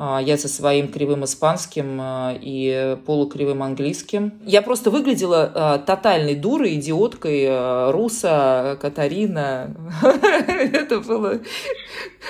А, 0.01 0.21
я 0.21 0.37
со 0.37 0.47
своим 0.47 0.87
кривым 0.87 1.25
испанским 1.25 1.99
а, 1.99 2.33
и 2.39 2.97
полукривым 3.05 3.61
английским. 3.61 4.31
Я 4.45 4.61
просто 4.61 4.91
выглядела 4.91 5.51
а, 5.53 5.77
тотальной 5.77 6.35
дурой, 6.35 6.75
идиоткой, 6.75 7.91
руса, 7.91 8.77
Катарина. 8.81 9.75
Это 10.01 11.01
было, 11.01 11.39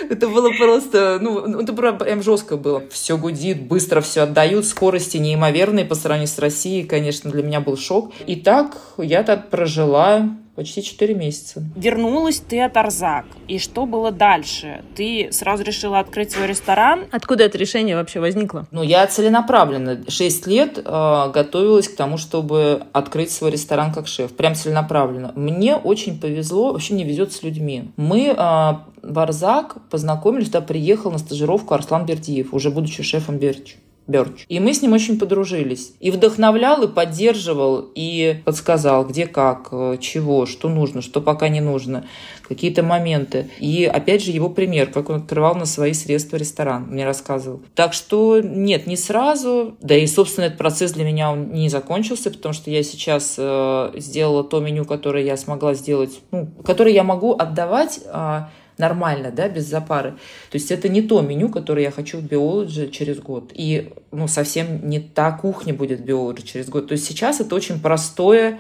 это 0.09 0.27
было 0.27 0.49
просто, 0.57 1.19
ну, 1.21 1.61
это 1.61 1.73
прям 1.73 2.23
жестко 2.23 2.57
было. 2.57 2.83
Все 2.89 3.17
гудит, 3.17 3.67
быстро 3.67 4.01
все 4.01 4.21
отдают, 4.21 4.65
скорости 4.65 5.17
неимоверные 5.17 5.85
по 5.85 5.95
сравнению 5.95 6.27
с 6.27 6.39
Россией, 6.39 6.85
конечно, 6.85 7.29
для 7.29 7.43
меня 7.43 7.59
был 7.61 7.77
шок. 7.77 8.11
И 8.25 8.35
так 8.35 8.77
я 8.97 9.23
так 9.23 9.49
прожила 9.49 10.29
почти 10.59 10.83
4 10.83 11.13
месяца. 11.13 11.63
Вернулась 11.77 12.41
ты 12.41 12.59
от 12.59 12.75
Арзак. 12.75 13.25
И 13.47 13.59
что 13.59 13.85
было 13.85 14.11
дальше? 14.11 14.83
Ты 14.93 15.29
сразу 15.31 15.63
решила 15.63 15.99
открыть 15.99 16.31
свой 16.31 16.47
ресторан? 16.47 17.05
Откуда 17.11 17.45
это 17.45 17.57
решение 17.57 17.95
вообще 17.95 18.19
возникло? 18.19 18.67
Ну, 18.71 18.83
я 18.83 19.07
целенаправленно 19.07 20.03
6 20.05 20.47
лет 20.47 20.77
э, 20.77 21.31
готовилась 21.33 21.87
к 21.87 21.95
тому, 21.95 22.17
чтобы 22.17 22.83
открыть 22.91 23.31
свой 23.31 23.51
ресторан 23.51 23.93
как 23.93 24.07
шеф. 24.07 24.35
Прям 24.35 24.53
целенаправленно. 24.53 25.31
Мне 25.37 25.77
очень 25.77 26.19
повезло, 26.19 26.73
вообще 26.73 26.93
мне 26.93 27.05
везет 27.05 27.31
с 27.31 27.41
людьми. 27.41 27.91
Мы 27.95 28.27
э, 28.27 28.33
в 28.35 29.19
Арзак 29.19 29.77
познакомились, 29.89 30.47
туда 30.47 30.59
приехал 30.59 31.09
на 31.09 31.19
стажировку 31.19 31.73
Арслан 31.73 32.05
Бердиев, 32.05 32.53
уже 32.53 32.69
будучи 32.69 33.01
шефом 33.01 33.37
Бердича. 33.37 33.77
Берч. 34.09 34.45
И 34.49 34.59
мы 34.59 34.73
с 34.73 34.81
ним 34.81 34.93
очень 34.93 35.19
подружились. 35.19 35.93
И 35.99 36.09
вдохновлял, 36.09 36.81
и 36.81 36.87
поддерживал, 36.87 37.91
и 37.93 38.41
подсказал, 38.43 39.05
где 39.05 39.27
как, 39.27 39.69
э, 39.71 39.97
чего, 40.01 40.47
что 40.47 40.67
нужно, 40.67 41.03
что 41.03 41.21
пока 41.21 41.47
не 41.47 41.61
нужно, 41.61 42.05
какие-то 42.47 42.81
моменты. 42.81 43.51
И 43.59 43.85
опять 43.85 44.23
же 44.23 44.31
его 44.31 44.49
пример, 44.49 44.91
как 44.91 45.09
он 45.09 45.17
открывал 45.17 45.53
на 45.53 45.65
свои 45.65 45.93
средства 45.93 46.37
ресторан, 46.37 46.87
мне 46.89 47.05
рассказывал. 47.05 47.61
Так 47.75 47.93
что 47.93 48.41
нет, 48.41 48.87
не 48.87 48.97
сразу. 48.97 49.77
Да 49.79 49.95
и, 49.95 50.07
собственно, 50.07 50.45
этот 50.45 50.57
процесс 50.57 50.91
для 50.93 51.05
меня 51.05 51.35
не 51.35 51.69
закончился, 51.69 52.31
потому 52.31 52.53
что 52.53 52.71
я 52.71 52.81
сейчас 52.81 53.35
э, 53.37 53.91
сделала 53.97 54.43
то 54.43 54.59
меню, 54.59 54.85
которое 54.85 55.23
я 55.23 55.37
смогла 55.37 55.75
сделать, 55.75 56.19
ну, 56.31 56.47
которое 56.65 56.93
я 56.95 57.03
могу 57.03 57.33
отдавать 57.33 57.99
э, 58.03 58.41
нормально, 58.79 59.31
да, 59.31 59.47
без 59.47 59.65
запары. 59.65 60.11
То 60.49 60.55
есть 60.55 60.71
это 60.71 60.89
не 60.89 61.01
то 61.01 61.21
меню, 61.21 61.49
которое 61.49 61.83
я 61.83 61.91
хочу 61.91 62.17
в 62.17 62.23
биологии 62.23 62.87
через 62.87 63.19
год. 63.19 63.51
И 63.53 63.93
ну, 64.11 64.27
совсем 64.27 64.87
не 64.89 64.99
та 64.99 65.31
кухня 65.31 65.73
будет 65.73 65.99
в 65.99 66.05
биологии 66.05 66.41
через 66.41 66.69
год. 66.69 66.87
То 66.87 66.93
есть 66.93 67.05
сейчас 67.05 67.39
это 67.41 67.53
очень 67.55 67.79
простое, 67.79 68.59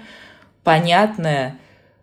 понятное 0.63 1.57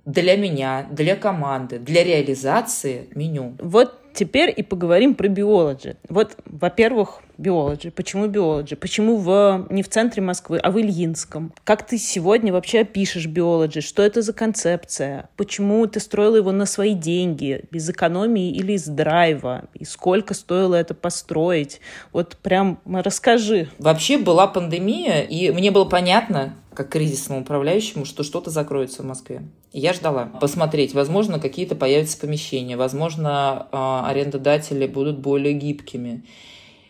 для 0.05 0.37
меня, 0.37 0.87
для 0.91 1.17
команды, 1.17 1.79
для 1.79 2.05
реализации 2.05 3.09
меню. 3.15 3.57
Вот 3.59 4.01
теперь 4.17 4.53
и 4.57 4.63
поговорим 4.63 5.15
про 5.15 5.29
биологи. 5.29 5.97
Вот, 6.09 6.37
во-первых, 6.47 7.21
биологи. 7.39 7.91
Почему 7.91 8.27
биологи? 8.27 8.75
Почему 8.75 9.19
в, 9.19 9.67
не 9.71 9.83
в 9.83 9.89
центре 9.89 10.23
Москвы, 10.23 10.59
а 10.59 10.71
в 10.71 10.81
Ильинском? 10.81 11.53
Как 11.65 11.87
ты 11.87 11.99
сегодня 11.99 12.53
вообще 12.53 12.85
пишешь 12.85 13.27
биологи? 13.27 13.81
Что 13.81 14.03
это 14.03 14.23
за 14.23 14.33
концепция? 14.33 15.29
Почему 15.37 15.87
ты 15.87 16.01
строила 16.01 16.37
его 16.37 16.53
на 16.53 16.67
свои 16.67 16.95
деньги, 16.95 17.65
без 17.71 17.89
экономии 17.89 18.51
или 18.51 18.73
из 18.73 18.87
драйва? 18.87 19.65
И 19.75 19.85
сколько 19.85 20.35
стоило 20.35 20.75
это 20.75 20.95
построить? 20.95 21.81
Вот 22.13 22.37
прям 22.37 22.81
расскажи. 22.87 23.69
Вообще 23.79 24.19
была 24.19 24.47
пандемия, 24.47 25.23
и 25.23 25.51
мне 25.51 25.71
было 25.71 25.85
понятно, 25.85 26.55
как 26.77 26.91
кризисному 26.91 27.41
управляющему, 27.41 28.05
что 28.05 28.23
что-то 28.23 28.51
закроется 28.51 29.03
в 29.03 29.07
Москве. 29.07 29.43
Я 29.73 29.93
ждала 29.93 30.27
посмотреть, 30.41 30.95
возможно, 30.95 31.41
какие-то 31.41 31.75
появятся 31.75 32.19
помещения, 32.19 32.77
возможно, 32.77 33.67
а, 33.73 34.09
арендодатели 34.09 34.87
будут 34.87 35.19
более 35.19 35.55
гибкими. 35.55 36.25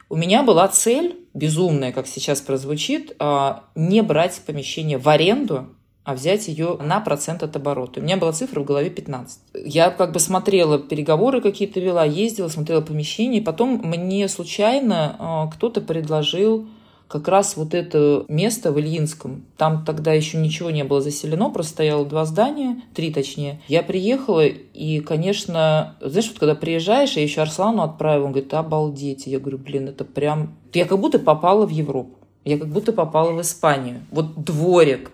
У 0.08 0.16
меня 0.16 0.42
была 0.42 0.68
цель, 0.68 1.16
безумная, 1.34 1.92
как 1.92 2.06
сейчас 2.06 2.40
прозвучит, 2.40 3.14
а, 3.18 3.64
не 3.74 4.02
брать 4.02 4.40
помещение 4.44 4.98
в 4.98 5.08
аренду, 5.08 5.68
а 6.04 6.14
взять 6.14 6.46
ее 6.46 6.78
на 6.80 7.00
процент 7.00 7.42
от 7.42 7.56
оборота. 7.56 8.00
У 8.00 8.02
меня 8.02 8.16
была 8.16 8.32
цифра 8.32 8.60
в 8.60 8.64
голове 8.64 8.90
15. 8.90 9.40
Я 9.64 9.90
как 9.90 10.12
бы 10.12 10.20
смотрела 10.20 10.78
переговоры 10.78 11.40
какие-то 11.40 11.80
вела, 11.80 12.04
ездила, 12.04 12.48
смотрела 12.48 12.80
помещение, 12.80 13.40
и 13.40 13.44
потом 13.44 13.80
мне 13.84 14.28
случайно 14.28 15.16
а, 15.18 15.46
кто-то 15.48 15.80
предложил 15.80 16.68
как 17.08 17.28
раз 17.28 17.56
вот 17.56 17.74
это 17.74 18.24
место 18.28 18.72
в 18.72 18.80
Ильинском. 18.80 19.44
Там 19.56 19.84
тогда 19.84 20.12
еще 20.12 20.38
ничего 20.38 20.70
не 20.70 20.84
было 20.84 21.00
заселено, 21.00 21.50
просто 21.50 21.72
стояло 21.72 22.04
два 22.04 22.24
здания, 22.24 22.82
три 22.94 23.12
точнее. 23.12 23.60
Я 23.68 23.82
приехала, 23.82 24.44
и, 24.46 25.00
конечно, 25.00 25.96
знаешь, 26.00 26.28
вот 26.28 26.38
когда 26.38 26.54
приезжаешь, 26.54 27.12
я 27.12 27.22
еще 27.22 27.42
Арслану 27.42 27.82
отправила, 27.82 28.26
он 28.26 28.32
говорит, 28.32 28.52
обалдеть. 28.54 29.26
Я 29.26 29.38
говорю, 29.38 29.58
блин, 29.58 29.88
это 29.88 30.04
прям... 30.04 30.56
Я 30.72 30.84
как 30.84 30.98
будто 30.98 31.18
попала 31.18 31.66
в 31.66 31.70
Европу. 31.70 32.16
Я 32.44 32.58
как 32.58 32.68
будто 32.68 32.92
попала 32.92 33.32
в 33.32 33.40
Испанию. 33.40 34.02
Вот 34.10 34.44
дворик, 34.44 35.10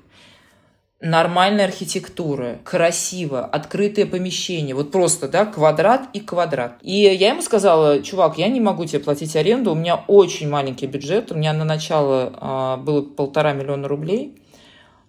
нормальная 1.03 1.67
архитектура, 1.67 2.59
красиво, 2.65 3.45
открытое 3.45 4.07
помещение, 4.07 4.75
вот 4.75 4.91
просто, 4.91 5.29
да, 5.29 5.45
квадрат 5.45 6.09
и 6.13 6.21
квадрат. 6.21 6.77
И 6.81 6.93
я 6.93 7.31
ему 7.31 7.43
сказала, 7.43 8.03
чувак, 8.03 8.39
я 8.39 8.49
не 8.49 8.61
могу 8.61 8.85
тебе 8.87 9.01
платить 9.01 9.35
аренду, 9.37 9.73
у 9.73 9.75
меня 9.75 10.05
очень 10.07 10.49
маленький 10.49 10.87
бюджет, 10.87 11.33
у 11.33 11.35
меня 11.35 11.53
на 11.53 11.65
начало 11.65 12.33
а, 12.37 12.77
было 12.77 13.03
полтора 13.03 13.53
миллиона 13.53 13.89
рублей, 13.89 14.37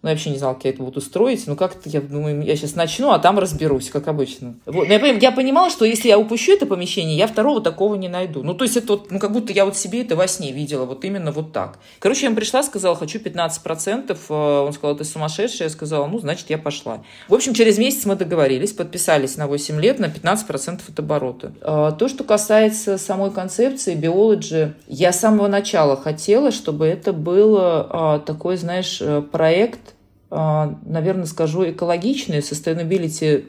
ну, 0.04 0.10
я 0.10 0.16
вообще 0.16 0.32
не 0.32 0.38
знала, 0.38 0.54
как 0.54 0.66
я 0.66 0.72
это 0.72 0.84
буду 0.84 1.00
строить. 1.00 1.48
Ну, 1.48 1.56
как-то, 1.56 1.88
я 1.88 2.02
думаю, 2.02 2.44
я 2.44 2.58
сейчас 2.58 2.76
начну, 2.76 3.12
а 3.12 3.20
там 3.20 3.40
разберусь, 3.40 3.90
как 3.90 4.10
обычно. 4.10 4.56
Вот. 4.66 4.90
Я, 4.90 4.98
я 4.98 5.32
понимала, 5.32 5.70
что 5.70 5.86
если 5.86 6.10
я 6.10 6.20
упущу 6.20 6.52
это 6.52 6.66
помещение, 6.66 7.16
я 7.16 7.26
второго 7.26 7.62
такого 7.62 7.96
не 7.96 8.10
найду. 8.10 8.44
Ну, 8.44 8.54
то 8.54 8.66
есть 8.66 8.76
это 8.76 8.88
вот, 8.94 9.12
ну, 9.12 9.20
как 9.20 9.32
будто 9.32 9.54
я 9.54 9.64
вот 9.64 9.78
себе 9.78 10.02
это 10.02 10.18
во 10.18 10.28
сне 10.28 10.52
видела, 10.52 10.84
вот 10.84 11.06
именно 11.06 11.32
вот 11.32 11.54
так. 11.54 11.80
Короче, 12.00 12.24
я 12.24 12.28
ему 12.28 12.36
пришла, 12.36 12.64
сказала, 12.64 12.98
хочу 12.98 13.20
15%. 13.20 14.18
Э, 14.30 14.66
он 14.66 14.74
сказал, 14.74 14.98
ты 14.98 15.06
сумасшедшая. 15.06 15.70
Я 15.70 15.74
сказала, 15.74 16.06
ну, 16.06 16.20
значит, 16.20 16.50
я 16.50 16.58
пошла. 16.58 17.02
В 17.30 17.34
общем, 17.34 17.54
через 17.54 17.78
месяц 17.78 18.06
мы 18.06 18.18
договорились, 18.18 18.74
подписались 18.74 19.38
на 19.38 19.48
8 19.48 19.80
лет 19.80 20.00
на 20.00 20.08
15% 20.08 20.82
от 20.86 21.00
оборота. 21.00 21.54
А, 21.62 21.92
то, 21.94 22.10
что 22.10 22.26
касается 22.26 22.98
самой 22.98 23.32
концепции, 23.32 23.96
биологи, 23.96 24.74
я 24.88 25.14
с 25.14 25.22
самого 25.22 25.48
начала 25.48 25.96
хотела, 25.96 26.52
чтобы 26.52 26.88
это 26.88 27.14
был 27.14 27.58
а, 27.58 28.20
такой, 28.20 28.58
знаешь, 28.58 28.98
э, 29.00 29.22
проект, 29.22 29.93
наверное, 30.34 31.26
скажу, 31.26 31.70
экологичные, 31.70 32.40
sustainability, 32.40 33.46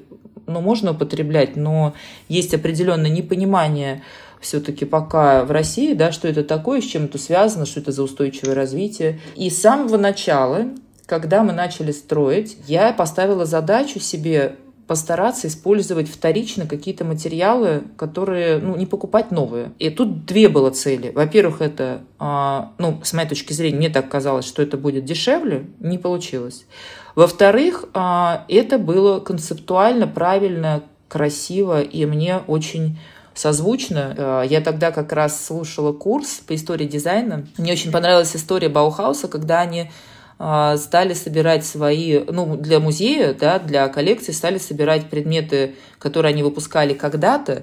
ну, 0.47 0.61
можно 0.61 0.91
употреблять, 0.91 1.57
но 1.57 1.95
есть 2.29 2.53
определенное 2.53 3.11
непонимание 3.11 4.03
все-таки 4.41 4.85
пока 4.85 5.45
в 5.45 5.50
России, 5.50 5.95
да, 5.95 6.12
что 6.12 6.29
это 6.29 6.45
такое, 6.45 6.83
с 6.83 6.85
чем 6.85 7.07
это 7.07 7.17
связано, 7.19 7.64
что 7.64 7.81
это 7.81 7.93
за 7.93 8.03
устойчивое 8.03 8.55
развитие. 8.55 9.21
И 9.37 9.49
с 9.49 9.61
самого 9.61 9.97
начала, 9.97 10.67
когда 11.07 11.43
мы 11.43 11.53
начали 11.53 11.93
строить, 11.93 12.59
я 12.67 12.93
поставила 12.93 13.47
задачу 13.47 14.00
себе 14.00 14.57
постараться 14.87 15.49
использовать 15.49 16.09
вторично 16.09 16.67
какие-то 16.67 17.05
материалы, 17.05 17.85
которые, 17.97 18.59
ну, 18.59 18.76
не 18.76 18.87
покупать 18.87 19.31
новые. 19.31 19.73
И 19.79 19.91
тут 19.91 20.26
две 20.26 20.49
было 20.49 20.71
цели. 20.71 21.11
Во-первых, 21.14 21.61
это, 21.61 22.00
а, 22.19 22.73
ну, 22.79 23.00
с 23.03 23.12
моей 23.12 23.29
точки 23.29 23.53
зрения, 23.53 23.79
мне 23.79 23.88
так 23.88 24.09
казалось, 24.09 24.47
что 24.47 24.62
это 24.62 24.76
будет 24.76 25.05
дешевле, 25.05 25.67
не 25.81 25.99
получилось. 25.99 26.67
Во-вторых, 27.14 27.87
а, 27.95 28.45
это 28.49 28.79
было 28.79 29.21
концептуально 29.21 30.07
правильно, 30.07 30.83
красиво, 31.09 31.81
и 31.81 32.05
мне 32.07 32.41
очень 32.47 32.99
созвучно. 33.35 34.14
А, 34.17 34.43
я 34.43 34.61
тогда 34.61 34.91
как 34.91 35.12
раз 35.12 35.45
слушала 35.45 35.93
курс 35.93 36.43
по 36.47 36.55
истории 36.55 36.87
дизайна. 36.87 37.47
Мне 37.57 37.73
очень 37.73 37.93
понравилась 37.93 38.35
история 38.37 38.69
Баухауса, 38.69 39.29
когда 39.29 39.61
они 39.61 39.91
стали 40.37 41.14
собирать 41.14 41.64
свои, 41.64 42.19
ну, 42.19 42.57
для 42.57 42.81
музея, 42.81 43.35
да, 43.35 43.59
для 43.59 43.88
коллекции 43.88 44.33
стали 44.33 44.59
собирать 44.59 45.09
предметы, 45.09 45.75
которые 45.99 46.31
они 46.31 46.43
выпускали 46.43 46.93
когда-то, 46.93 47.62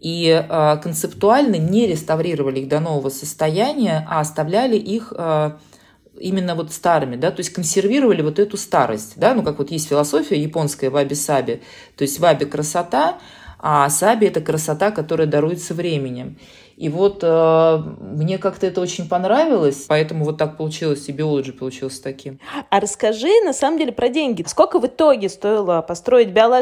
и 0.00 0.28
э, 0.28 0.76
концептуально 0.82 1.56
не 1.56 1.86
реставрировали 1.86 2.60
их 2.60 2.68
до 2.68 2.78
нового 2.78 3.08
состояния, 3.08 4.06
а 4.10 4.20
оставляли 4.20 4.76
их 4.76 5.14
э, 5.16 5.52
именно 6.18 6.54
вот 6.54 6.72
старыми, 6.72 7.16
да, 7.16 7.30
то 7.30 7.40
есть 7.40 7.54
консервировали 7.54 8.20
вот 8.20 8.38
эту 8.38 8.58
старость, 8.58 9.14
да, 9.16 9.34
ну, 9.34 9.42
как 9.42 9.58
вот 9.58 9.70
есть 9.70 9.88
философия 9.88 10.40
японская 10.40 10.90
ваби-саби, 10.90 11.62
то 11.96 12.02
есть 12.02 12.20
ваби– 12.20 12.44
красота, 12.46 13.18
а 13.58 13.88
саби– 13.88 14.26
это 14.28 14.42
красота, 14.42 14.90
которая 14.90 15.26
даруется 15.26 15.72
временем. 15.72 16.36
И 16.76 16.88
вот 16.88 17.20
э, 17.22 17.82
мне 18.00 18.38
как-то 18.38 18.66
это 18.66 18.80
очень 18.80 19.08
понравилось, 19.08 19.84
поэтому 19.88 20.24
вот 20.24 20.38
так 20.38 20.56
получилось, 20.56 21.08
и 21.08 21.12
биологи 21.12 21.52
получился 21.52 22.02
таким. 22.02 22.38
А 22.70 22.80
расскажи, 22.80 23.28
на 23.44 23.52
самом 23.52 23.78
деле, 23.78 23.92
про 23.92 24.08
деньги. 24.08 24.44
Сколько 24.46 24.78
в 24.78 24.86
итоге 24.86 25.28
стоило 25.28 25.82
построить 25.82 26.28
биологи 26.28 26.54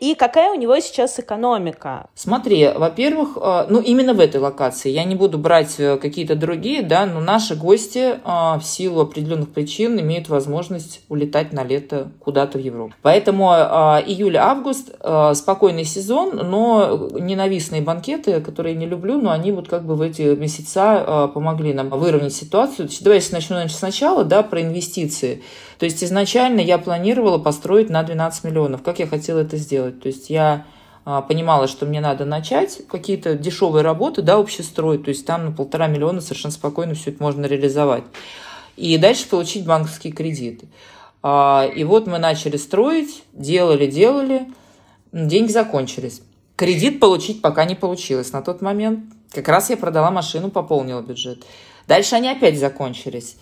и 0.00 0.14
какая 0.14 0.50
у 0.52 0.54
него 0.54 0.78
сейчас 0.80 1.18
экономика? 1.18 2.08
Смотри, 2.14 2.68
во-первых, 2.74 3.36
э, 3.40 3.66
ну 3.68 3.80
именно 3.80 4.14
в 4.14 4.20
этой 4.20 4.40
локации, 4.40 4.90
я 4.90 5.04
не 5.04 5.14
буду 5.14 5.38
брать 5.38 5.76
э, 5.78 5.96
какие-то 5.96 6.36
другие, 6.36 6.82
да, 6.82 7.06
но 7.06 7.20
наши 7.20 7.54
гости 7.54 7.98
э, 7.98 8.58
в 8.58 8.62
силу 8.62 9.00
определенных 9.00 9.50
причин 9.50 9.98
имеют 10.00 10.28
возможность 10.28 11.00
улетать 11.08 11.52
на 11.52 11.64
лето 11.64 12.08
куда-то 12.20 12.58
в 12.58 12.60
Европу. 12.60 12.94
Поэтому 13.02 13.52
э, 13.52 13.56
июль-август 14.06 14.94
э, 15.00 15.34
спокойный 15.34 15.84
сезон, 15.84 16.36
но 16.36 17.08
ненавистные 17.18 17.82
банкеты, 17.82 18.40
которые 18.40 18.74
я 18.74 18.80
не 18.80 18.86
люблю, 18.86 19.20
но 19.20 19.30
они 19.30 19.52
вот 19.56 19.68
как 19.68 19.84
бы 19.84 19.96
в 19.96 20.02
эти 20.02 20.22
месяца 20.36 21.04
а, 21.04 21.28
помогли 21.28 21.74
нам 21.74 21.90
выровнять 21.90 22.34
ситуацию. 22.34 22.88
Давай 23.00 23.18
я 23.18 23.24
начну 23.32 23.56
значит, 23.56 23.76
сначала, 23.76 24.24
да, 24.24 24.42
про 24.42 24.62
инвестиции. 24.62 25.42
То 25.78 25.84
есть 25.84 26.04
изначально 26.04 26.60
я 26.60 26.78
планировала 26.78 27.38
построить 27.38 27.90
на 27.90 28.02
12 28.02 28.44
миллионов. 28.44 28.82
Как 28.82 28.98
я 29.00 29.06
хотела 29.06 29.40
это 29.40 29.56
сделать? 29.56 30.00
То 30.00 30.06
есть 30.06 30.30
я 30.30 30.64
а, 31.04 31.22
понимала, 31.22 31.68
что 31.68 31.86
мне 31.86 32.00
надо 32.00 32.24
начать 32.24 32.80
какие-то 32.88 33.34
дешевые 33.34 33.82
работы, 33.82 34.22
да, 34.22 34.36
общестроить, 34.36 35.04
то 35.04 35.10
есть 35.10 35.24
там 35.24 35.46
на 35.46 35.52
полтора 35.52 35.86
миллиона 35.86 36.20
совершенно 36.20 36.52
спокойно 36.52 36.94
все 36.94 37.10
это 37.10 37.22
можно 37.22 37.46
реализовать. 37.46 38.04
И 38.76 38.98
дальше 38.98 39.28
получить 39.28 39.64
банковские 39.64 40.12
кредиты. 40.12 40.66
А, 41.22 41.64
и 41.64 41.84
вот 41.84 42.06
мы 42.06 42.18
начали 42.18 42.56
строить, 42.56 43.22
делали, 43.32 43.86
делали, 43.86 44.48
деньги 45.12 45.52
закончились. 45.52 46.22
Кредит 46.56 47.00
получить 47.00 47.42
пока 47.42 47.64
не 47.64 47.74
получилось 47.74 48.32
на 48.32 48.42
тот 48.42 48.60
момент. 48.60 49.04
Как 49.42 49.48
раз 49.48 49.70
я 49.70 49.76
продала 49.76 50.10
машину, 50.10 50.50
пополнила 50.50 51.02
бюджет. 51.02 51.44
Дальше 51.86 52.16
они 52.16 52.28
опять 52.28 52.58
закончились. 52.58 53.36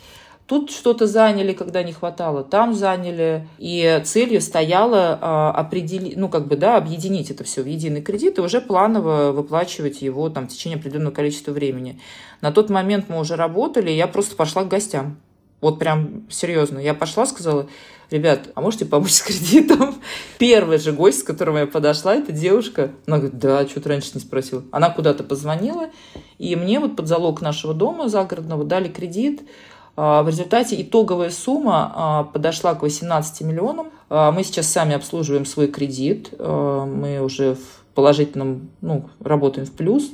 Тут 0.46 0.70
что-то 0.70 1.06
заняли, 1.06 1.54
когда 1.54 1.82
не 1.82 1.92
хватало, 1.92 2.44
там 2.44 2.74
заняли. 2.74 3.48
И 3.58 4.02
целью 4.04 4.42
стояло 4.42 5.18
а, 5.20 5.50
определить, 5.52 6.18
ну, 6.18 6.28
как 6.28 6.48
бы, 6.48 6.56
да, 6.56 6.76
объединить 6.76 7.30
это 7.30 7.44
все 7.44 7.62
в 7.62 7.66
единый 7.66 8.02
кредит 8.02 8.36
и 8.36 8.42
уже 8.42 8.60
планово 8.60 9.32
выплачивать 9.32 10.02
его 10.02 10.28
там 10.28 10.46
в 10.46 10.50
течение 10.50 10.78
определенного 10.78 11.14
количества 11.14 11.52
времени. 11.52 11.98
На 12.42 12.52
тот 12.52 12.68
момент 12.68 13.06
мы 13.08 13.20
уже 13.20 13.36
работали, 13.36 13.90
я 13.90 14.06
просто 14.06 14.36
пошла 14.36 14.64
к 14.64 14.68
гостям. 14.68 15.16
Вот 15.62 15.78
прям 15.78 16.24
серьезно. 16.28 16.78
Я 16.78 16.92
пошла, 16.92 17.24
сказала, 17.24 17.68
ребят, 18.14 18.50
а 18.54 18.60
можете 18.60 18.86
помочь 18.86 19.12
с 19.12 19.22
кредитом? 19.22 19.96
Первый 20.38 20.78
же 20.78 20.92
гость, 20.92 21.20
с 21.20 21.22
которым 21.22 21.56
я 21.56 21.66
подошла, 21.66 22.14
это 22.14 22.32
девушка. 22.32 22.92
Она 23.06 23.18
говорит, 23.18 23.38
да, 23.38 23.66
что 23.66 23.80
ты 23.80 23.88
раньше 23.88 24.12
не 24.14 24.20
спросила. 24.20 24.62
Она 24.70 24.90
куда-то 24.90 25.24
позвонила, 25.24 25.90
и 26.38 26.56
мне 26.56 26.80
вот 26.80 26.96
под 26.96 27.08
залог 27.08 27.40
нашего 27.40 27.74
дома 27.74 28.08
загородного 28.08 28.64
дали 28.64 28.88
кредит. 28.88 29.42
А, 29.96 30.22
в 30.22 30.28
результате 30.28 30.80
итоговая 30.80 31.30
сумма 31.30 31.92
а, 31.94 32.24
подошла 32.24 32.74
к 32.74 32.82
18 32.82 33.42
миллионам. 33.42 33.88
А, 34.08 34.30
мы 34.32 34.44
сейчас 34.44 34.68
сами 34.68 34.94
обслуживаем 34.94 35.44
свой 35.44 35.68
кредит. 35.68 36.32
Мы 36.38 37.20
уже 37.20 37.56
в 37.56 37.94
положительном, 37.94 38.70
ну, 38.80 39.08
работаем 39.20 39.66
в 39.66 39.72
плюс 39.72 40.10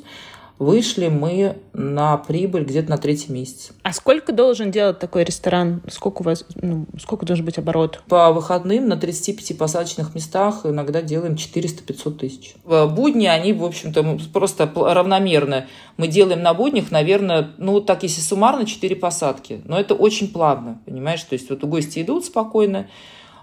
вышли 0.61 1.09
мы 1.09 1.57
на 1.73 2.19
прибыль 2.19 2.65
где-то 2.65 2.91
на 2.91 2.99
третий 2.99 3.33
месяц. 3.33 3.71
А 3.83 3.93
сколько 3.95 4.33
должен 4.33 4.71
делать 4.71 4.99
такой 4.99 5.25
ресторан? 5.25 5.83
Сколько 5.89 6.21
у 6.21 6.25
вас, 6.25 6.45
ну, 6.55 6.85
сколько 7.01 7.25
должен 7.25 7.47
быть 7.47 7.59
оборот? 7.59 8.03
По 8.09 8.31
выходным 8.31 8.87
на 8.87 8.97
35 8.97 9.57
посадочных 9.57 10.15
местах 10.15 10.61
иногда 10.65 11.01
делаем 11.01 11.35
400-500 11.35 12.11
тысяч. 12.19 12.55
В 12.63 12.87
будни 12.89 13.27
они, 13.27 13.55
в 13.55 13.65
общем-то, 13.65 14.19
просто 14.35 14.71
равномерно. 14.77 15.67
Мы 15.97 16.09
делаем 16.09 16.43
на 16.43 16.53
буднях, 16.53 16.91
наверное, 16.91 17.53
ну, 17.57 17.81
так 17.81 18.03
если 18.03 18.21
суммарно, 18.21 18.67
4 18.67 18.95
посадки. 18.97 19.63
Но 19.65 19.81
это 19.81 19.95
очень 19.95 20.29
плавно, 20.29 20.79
понимаешь? 20.85 21.23
То 21.23 21.33
есть 21.33 21.49
вот 21.49 21.65
у 21.65 21.69
гости 21.69 22.03
идут 22.03 22.27
спокойно, 22.27 22.87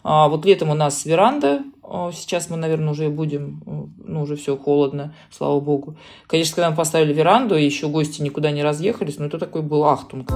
вот 0.08 0.46
летом 0.46 0.70
у 0.70 0.74
нас 0.74 1.06
веранда, 1.06 1.64
сейчас 2.14 2.50
мы, 2.50 2.58
наверное, 2.58 2.92
уже 2.92 3.10
будем, 3.10 3.90
ну, 3.98 4.22
уже 4.22 4.36
все 4.36 4.56
холодно, 4.56 5.14
слава 5.32 5.60
богу. 5.60 5.98
Конечно, 6.28 6.56
когда 6.56 6.70
мы 6.70 6.76
поставили 6.76 7.14
веранду, 7.14 7.56
еще 7.56 7.88
гости 7.90 8.22
никуда 8.22 8.52
не 8.52 8.64
разъехались, 8.64 9.18
но 9.20 9.26
это 9.26 9.38
такой 9.38 9.62
был 9.62 9.84
ахтунг. 9.86 10.32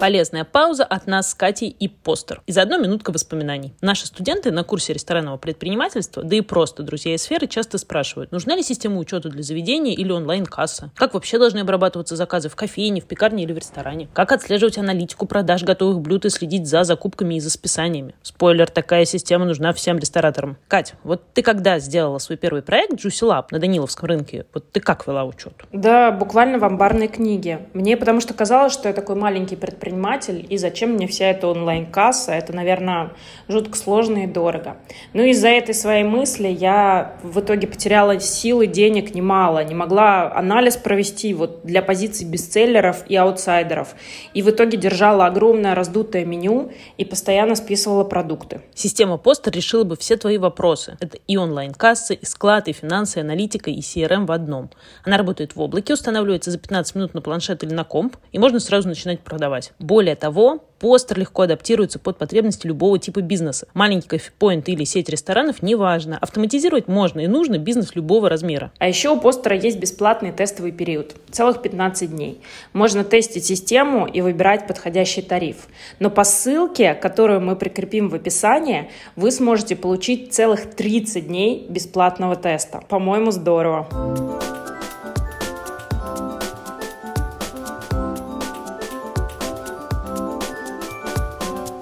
Полезная 0.00 0.44
пауза 0.44 0.84
от 0.84 1.08
нас 1.08 1.30
с 1.30 1.34
Катей 1.34 1.70
и 1.70 1.88
постер. 1.88 2.40
И 2.46 2.52
заодно 2.52 2.78
минутка 2.78 3.10
воспоминаний. 3.10 3.74
Наши 3.80 4.06
студенты 4.06 4.52
на 4.52 4.62
курсе 4.62 4.92
ресторанного 4.92 5.38
предпринимательства, 5.38 6.22
да 6.22 6.36
и 6.36 6.40
просто 6.40 6.84
друзья 6.84 7.14
из 7.14 7.22
сферы, 7.22 7.48
часто 7.48 7.78
спрашивают, 7.78 8.30
нужна 8.30 8.54
ли 8.54 8.62
система 8.62 8.98
учета 8.98 9.28
для 9.28 9.42
заведения 9.42 9.94
или 9.94 10.12
онлайн-касса? 10.12 10.92
Как 10.94 11.14
вообще 11.14 11.38
должны 11.38 11.58
обрабатываться 11.58 12.14
заказы 12.14 12.48
в 12.48 12.54
кофейне, 12.54 13.00
в 13.00 13.06
пекарне 13.06 13.42
или 13.42 13.52
в 13.52 13.58
ресторане? 13.58 14.08
Как 14.12 14.30
отслеживать 14.30 14.78
аналитику 14.78 15.26
продаж 15.26 15.64
готовых 15.64 16.00
блюд 16.00 16.26
и 16.26 16.30
следить 16.30 16.68
за 16.68 16.84
закупками 16.84 17.34
и 17.34 17.40
за 17.40 17.50
списаниями? 17.50 18.14
Спойлер, 18.22 18.70
такая 18.70 19.04
система 19.04 19.46
нужна 19.46 19.72
всем 19.72 19.98
рестораторам. 19.98 20.58
Кать, 20.68 20.94
вот 21.02 21.24
ты 21.34 21.42
когда 21.42 21.80
сделала 21.80 22.18
свой 22.18 22.38
первый 22.38 22.62
проект 22.62 22.92
Juicy 23.04 23.28
Lab 23.28 23.46
на 23.50 23.58
Даниловском 23.58 24.08
рынке, 24.08 24.46
вот 24.54 24.70
ты 24.70 24.78
как 24.78 25.08
вела 25.08 25.24
учет? 25.24 25.54
Да, 25.72 26.12
буквально 26.12 26.60
в 26.60 26.64
амбарной 26.64 27.08
книге. 27.08 27.66
Мне 27.72 27.96
потому 27.96 28.20
что 28.20 28.32
казалось, 28.32 28.72
что 28.72 28.86
я 28.86 28.94
такой 28.94 29.16
маленький 29.16 29.56
предприниматель, 29.56 29.87
предприниматель, 29.88 30.46
и 30.48 30.58
зачем 30.58 30.90
мне 30.90 31.06
вся 31.06 31.26
эта 31.30 31.48
онлайн-касса, 31.48 32.32
это, 32.32 32.52
наверное, 32.52 33.12
жутко 33.48 33.76
сложно 33.76 34.24
и 34.24 34.26
дорого. 34.26 34.76
Ну, 35.14 35.22
из-за 35.22 35.48
этой 35.48 35.74
своей 35.74 36.04
мысли 36.04 36.48
я 36.48 37.16
в 37.22 37.40
итоге 37.40 37.66
потеряла 37.66 38.20
силы, 38.20 38.66
денег 38.66 39.14
немало, 39.14 39.64
не 39.64 39.74
могла 39.74 40.32
анализ 40.34 40.76
провести 40.76 41.32
вот 41.34 41.60
для 41.64 41.82
позиций 41.82 42.26
бестселлеров 42.26 43.04
и 43.08 43.16
аутсайдеров, 43.16 43.94
и 44.34 44.42
в 44.42 44.50
итоге 44.50 44.76
держала 44.76 45.26
огромное 45.26 45.74
раздутое 45.74 46.24
меню 46.24 46.70
и 46.98 47.04
постоянно 47.04 47.54
списывала 47.54 48.04
продукты. 48.04 48.60
Система 48.74 49.16
постер 49.16 49.52
решила 49.52 49.84
бы 49.84 49.96
все 49.96 50.16
твои 50.16 50.38
вопросы. 50.38 50.96
Это 51.00 51.18
и 51.26 51.36
онлайн-кассы, 51.36 52.14
и 52.14 52.26
склад, 52.26 52.68
и 52.68 52.72
финансы, 52.72 53.18
и 53.18 53.22
аналитика, 53.22 53.70
и 53.70 53.80
CRM 53.80 54.26
в 54.26 54.32
одном. 54.32 54.70
Она 55.04 55.16
работает 55.16 55.56
в 55.56 55.60
облаке, 55.60 55.94
устанавливается 55.94 56.50
за 56.50 56.58
15 56.58 56.94
минут 56.94 57.14
на 57.14 57.22
планшет 57.22 57.62
или 57.64 57.72
на 57.72 57.84
комп, 57.84 58.16
и 58.32 58.38
можно 58.38 58.60
сразу 58.60 58.88
начинать 58.88 59.20
продавать. 59.20 59.72
Более 59.78 60.16
того, 60.16 60.64
постер 60.80 61.20
легко 61.20 61.42
адаптируется 61.42 62.00
под 62.00 62.18
потребности 62.18 62.66
любого 62.66 62.98
типа 62.98 63.20
бизнеса. 63.20 63.68
Маленький 63.74 64.08
кофепоинт 64.08 64.68
или 64.68 64.82
сеть 64.84 65.08
ресторанов– 65.08 65.62
неважно. 65.62 66.18
Автоматизировать 66.20 66.88
можно 66.88 67.20
и 67.20 67.28
нужно 67.28 67.58
бизнес 67.58 67.94
любого 67.94 68.28
размера. 68.28 68.72
А 68.78 68.88
еще 68.88 69.10
у 69.10 69.20
постера 69.20 69.56
есть 69.56 69.78
бесплатный 69.78 70.32
тестовый 70.32 70.72
период. 70.72 71.14
Целых 71.30 71.62
15 71.62 72.10
дней. 72.10 72.40
Можно 72.72 73.04
тестить 73.04 73.44
систему 73.44 74.06
и 74.06 74.20
выбирать 74.20 74.66
подходящий 74.66 75.22
тариф. 75.22 75.68
Но 76.00 76.10
по 76.10 76.24
ссылке, 76.24 76.94
которую 76.94 77.40
мы 77.40 77.54
прикрепим 77.54 78.08
в 78.08 78.14
описании, 78.14 78.90
вы 79.14 79.30
сможете 79.30 79.76
получить 79.76 80.32
целых 80.32 80.74
30 80.74 81.28
дней 81.28 81.66
бесплатного 81.68 82.34
теста. 82.34 82.82
По-моему, 82.88 83.30
здорово. 83.30 84.57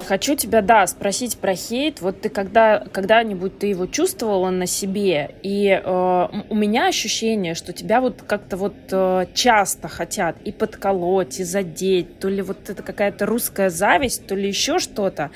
Хочу 0.07 0.35
тебя, 0.35 0.61
да, 0.61 0.87
спросить 0.87 1.37
про 1.37 1.53
хейт. 1.53 1.99
Вот 1.99 2.21
ты 2.21 2.29
когда, 2.29 2.79
когда-нибудь 2.93 3.59
ты 3.59 3.67
его 3.67 3.87
чувствовала 3.87 4.49
на 4.51 4.65
себе? 4.65 5.35
И 5.43 5.67
э, 5.67 6.27
у 6.49 6.55
меня 6.55 6.87
ощущение, 6.87 7.55
что 7.55 7.73
тебя 7.73 7.99
вот 7.99 8.21
как-то 8.25 8.55
вот 8.55 8.73
э, 8.89 9.25
часто 9.33 9.89
хотят 9.89 10.37
и 10.45 10.53
подколоть, 10.53 11.41
и 11.41 11.43
задеть. 11.43 12.19
То 12.19 12.29
ли 12.29 12.41
вот 12.41 12.69
это 12.69 12.81
какая-то 12.83 13.25
русская 13.25 13.69
зависть, 13.69 14.25
то 14.27 14.33
ли 14.33 14.47
еще 14.47 14.79
что-то. 14.79 15.29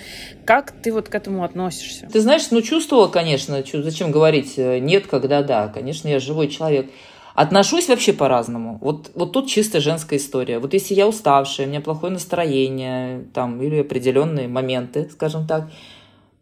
Как 0.45 0.71
ты 0.71 0.93
вот 0.93 1.09
к 1.09 1.15
этому 1.15 1.43
относишься? 1.43 2.07
Ты 2.09 2.21
знаешь, 2.21 2.49
ну 2.49 2.61
чувствовала, 2.61 3.09
конечно. 3.09 3.61
Зачем 3.73 4.13
говорить 4.13 4.53
э, 4.55 4.79
нет, 4.79 5.05
когда 5.05 5.43
да. 5.43 5.67
Конечно, 5.67 6.07
я 6.07 6.21
живой 6.21 6.47
человек. 6.47 6.89
Отношусь 7.33 7.87
вообще 7.87 8.13
по-разному. 8.13 8.77
Вот, 8.81 9.11
вот 9.15 9.31
тут 9.31 9.47
чисто 9.47 9.79
женская 9.79 10.17
история. 10.17 10.59
Вот 10.59 10.73
если 10.73 10.93
я 10.93 11.07
уставшая, 11.07 11.67
у 11.67 11.69
меня 11.69 11.81
плохое 11.81 12.11
настроение, 12.11 13.25
там, 13.33 13.61
или 13.61 13.81
определенные 13.81 14.47
моменты, 14.47 15.09
скажем 15.11 15.47
так, 15.47 15.69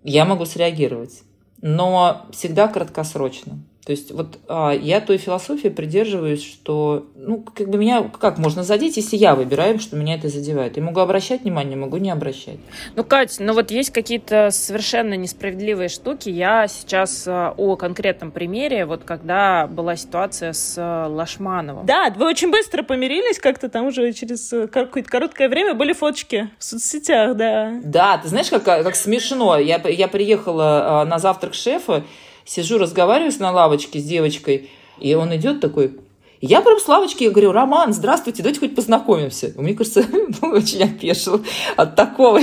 я 0.03 0.25
могу 0.25 0.45
среагировать. 0.45 1.21
Но 1.61 2.25
всегда 2.31 2.67
краткосрочно. 2.67 3.59
То 3.89 3.93
есть 3.93 4.11
вот 4.11 4.37
а, 4.47 4.69
я 4.69 5.01
той 5.01 5.17
философии 5.17 5.69
придерживаюсь, 5.69 6.43
что, 6.43 7.07
ну, 7.15 7.41
как 7.41 7.69
бы 7.69 7.79
меня, 7.79 8.03
как 8.03 8.37
можно 8.37 8.61
задеть, 8.61 8.97
если 8.97 9.17
я 9.17 9.33
выбираю, 9.33 9.79
что 9.79 9.95
меня 9.95 10.13
это 10.13 10.29
задевает. 10.29 10.77
Я 10.77 10.83
могу 10.83 10.99
обращать 10.99 11.41
внимание, 11.41 11.75
могу 11.75 11.97
не 11.97 12.11
обращать. 12.11 12.59
Ну, 12.95 13.03
Кать, 13.03 13.37
ну 13.39 13.53
вот 13.53 13.71
есть 13.71 13.89
какие-то 13.89 14.51
совершенно 14.51 15.15
несправедливые 15.15 15.89
штуки. 15.89 16.29
Я 16.29 16.67
сейчас 16.67 17.23
а, 17.25 17.55
о 17.57 17.77
конкретном 17.77 18.29
примере, 18.29 18.85
вот 18.85 19.05
когда 19.05 19.65
была 19.65 19.95
ситуация 19.95 20.53
с 20.53 20.75
а, 20.77 21.07
Лашмановым. 21.07 21.87
Да, 21.87 22.13
вы 22.15 22.27
очень 22.27 22.51
быстро 22.51 22.83
помирились, 22.83 23.39
как-то 23.39 23.69
там 23.69 23.87
уже 23.87 24.13
через 24.13 24.53
э, 24.53 24.67
какое-то 24.67 25.09
короткое 25.09 25.49
время 25.49 25.73
были 25.73 25.93
фоточки 25.93 26.51
в 26.59 26.63
соцсетях, 26.63 27.35
да. 27.35 27.79
Да, 27.83 28.19
ты 28.19 28.27
знаешь, 28.27 28.51
как, 28.51 28.65
как 28.65 28.95
смешно. 28.95 29.57
Я, 29.57 29.81
я 29.87 30.07
приехала 30.07 31.01
а, 31.01 31.05
на 31.05 31.17
завтрак 31.17 31.55
шефа, 31.55 32.03
Сижу, 32.49 32.79
разговариваю 32.79 33.31
на 33.41 33.51
лавочке 33.51 33.99
с 33.99 34.03
девочкой, 34.03 34.71
и 34.99 35.13
он 35.13 35.35
идет 35.35 35.61
такой, 35.61 35.99
я 36.41 36.61
прям 36.61 36.79
с 36.79 36.87
лавочки, 36.87 37.25
я 37.25 37.29
говорю, 37.29 37.51
Роман, 37.51 37.93
здравствуйте, 37.93 38.41
давайте 38.41 38.59
хоть 38.59 38.75
познакомимся. 38.75 39.53
Мне 39.55 39.75
кажется, 39.75 40.03
ну, 40.41 40.49
очень 40.49 40.81
опешил 40.81 41.45
от 41.77 41.95
такого. 41.95 42.41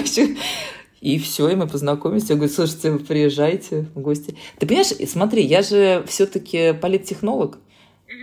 И 1.01 1.19
все, 1.19 1.49
и 1.49 1.57
мы 1.57 1.67
познакомились. 1.67 2.31
Я 2.31 2.37
говорю, 2.37 2.53
слушайте, 2.53 2.93
вы 2.93 3.01
приезжайте 3.01 3.87
в 3.97 4.01
гости. 4.01 4.37
Ты 4.61 4.69
понимаешь, 4.69 4.93
смотри, 5.09 5.43
я 5.43 5.63
же 5.63 6.05
все-таки 6.07 6.73
политтехнолог. 6.73 7.59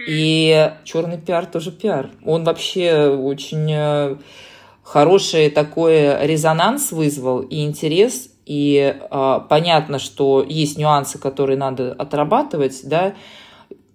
И 0.08 0.72
черный 0.86 1.18
пиар 1.18 1.46
тоже 1.48 1.74
пиар. 1.74 2.12
Он 2.24 2.46
вообще 2.46 3.10
очень 3.10 3.70
э, 3.70 4.16
хороший 4.84 5.50
такой 5.50 6.26
резонанс 6.26 6.94
вызвал 6.94 7.42
и 7.42 7.66
интерес 7.66 8.30
и 8.46 8.96
э, 9.00 9.40
понятно, 9.50 10.00
что 10.00 10.46
есть 10.48 10.78
нюансы, 10.78 11.18
которые 11.18 11.58
надо 11.58 11.94
отрабатывать, 11.94 12.82
да, 12.84 13.14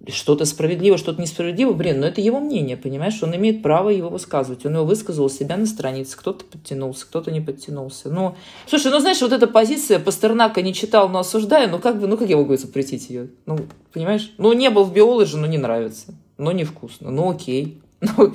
что-то 0.07 0.45
справедливо, 0.45 0.97
что-то 0.97 1.21
несправедливо, 1.21 1.73
блин, 1.73 2.01
но 2.01 2.07
это 2.07 2.21
его 2.21 2.41
мнение, 2.41 2.77
понимаешь, 2.77 3.23
он 3.23 3.35
имеет 3.37 3.63
право 3.63 3.91
его 3.91 4.09
высказывать, 4.09 4.65
он 4.65 4.75
его 4.75 4.85
высказал 4.85 5.27
у 5.27 5.29
себя 5.29 5.57
на 5.57 5.67
странице, 5.67 6.17
кто-то 6.17 6.45
подтянулся, 6.45 7.05
кто-то 7.07 7.31
не 7.31 7.41
подтянулся, 7.41 8.09
ну, 8.09 8.37
слушай, 8.67 8.91
ну, 8.91 9.01
знаешь, 9.01 9.21
вот 9.21 9.33
эта 9.33 9.47
позиция, 9.47 9.99
Пастернака 9.99 10.63
не 10.63 10.73
читал, 10.73 11.09
но 11.09 11.19
осуждаю, 11.19 11.71
ну, 11.71 11.79
как 11.79 12.01
бы, 12.01 12.07
ну, 12.07 12.17
как 12.17 12.29
я 12.29 12.37
могу 12.37 12.57
запретить 12.57 13.11
ее, 13.11 13.29
ну, 13.45 13.59
понимаешь, 13.93 14.33
ну, 14.39 14.53
не 14.53 14.71
был 14.71 14.85
в 14.85 14.93
Biologie, 14.93 15.37
но 15.37 15.47
не 15.47 15.59
нравится, 15.59 16.15
но 16.39 16.53
невкусно, 16.53 17.11
ну, 17.11 17.31
окей, 17.31 17.83
ну, 18.01 18.35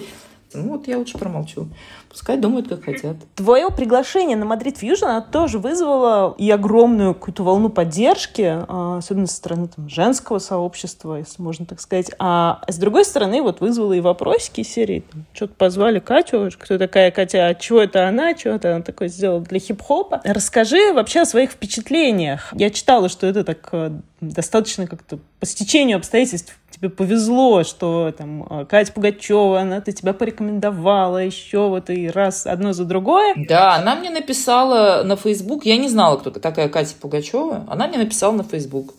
Ну 0.53 0.77
вот 0.77 0.87
я 0.87 0.97
лучше 0.97 1.17
промолчу. 1.17 1.67
Пускай 2.09 2.37
думают, 2.37 2.67
как 2.67 2.83
хотят. 2.83 3.17
Твое 3.35 3.69
приглашение 3.69 4.37
на 4.37 4.45
Madrid 4.45 4.77
Fusión, 4.77 5.05
оно 5.05 5.21
тоже 5.21 5.57
вызвало 5.57 6.35
и 6.37 6.49
огромную 6.51 7.15
какую-то 7.15 7.43
волну 7.43 7.69
поддержки, 7.69 8.63
а, 8.67 8.97
особенно 8.97 9.25
со 9.27 9.35
стороны 9.35 9.67
там, 9.67 9.89
женского 9.89 10.39
сообщества, 10.39 11.15
если 11.15 11.41
можно 11.41 11.65
так 11.65 11.81
сказать. 11.81 12.11
А 12.19 12.61
с 12.67 12.77
другой 12.77 13.05
стороны, 13.05 13.41
вот 13.41 13.61
вызвало 13.61 13.93
и 13.93 13.99
вопросики 13.99 14.61
серии. 14.61 15.03
Что-то 15.33 15.53
позвали 15.55 15.99
Катю, 15.99 16.51
кто 16.57 16.77
такая 16.77 17.09
Катя, 17.11 17.47
а 17.47 17.55
чего 17.55 17.81
это 17.81 18.07
она, 18.07 18.37
что 18.37 18.49
это 18.49 18.75
она 18.75 18.83
такое 18.83 19.07
сделала 19.07 19.41
для 19.41 19.59
хип-хопа. 19.59 20.21
Расскажи 20.23 20.93
вообще 20.93 21.21
о 21.21 21.25
своих 21.25 21.51
впечатлениях. 21.51 22.53
Я 22.55 22.69
читала, 22.69 23.09
что 23.09 23.25
это 23.25 23.43
так 23.43 23.69
э, 23.71 23.91
достаточно 24.21 24.87
как-то 24.87 25.19
по 25.39 25.45
стечению 25.45 25.97
обстоятельств 25.97 26.57
тебе 26.83 26.89
повезло, 26.89 27.63
что 27.63 28.13
там 28.17 28.45
э, 28.49 28.65
Катя 28.65 28.91
Пугачева, 28.91 29.61
она 29.61 29.79
ты 29.79 29.93
тебя 29.93 30.11
порекомендовала 30.11 31.17
еще 31.17 31.69
вот 31.69 31.89
и 31.89 32.09
раз 32.09 32.45
одно 32.45 32.73
за 32.73 32.83
другое. 32.83 33.35
Да, 33.47 33.75
она 33.75 33.95
мне 33.95 34.09
написала 34.09 35.01
на 35.03 35.15
Facebook, 35.15 35.65
я 35.65 35.77
не 35.77 35.87
знала, 35.87 36.17
кто 36.17 36.29
такая 36.29 36.67
Катя 36.67 36.95
Пугачева, 36.99 37.65
она 37.69 37.87
мне 37.87 37.97
написала 37.97 38.33
на 38.33 38.43
Facebook. 38.43 38.93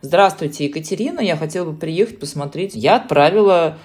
Здравствуйте, 0.00 0.64
Екатерина, 0.64 1.20
я 1.20 1.36
хотела 1.36 1.70
бы 1.70 1.76
приехать 1.76 2.18
посмотреть. 2.18 2.74
Я 2.74 2.96
отправила 2.96 3.78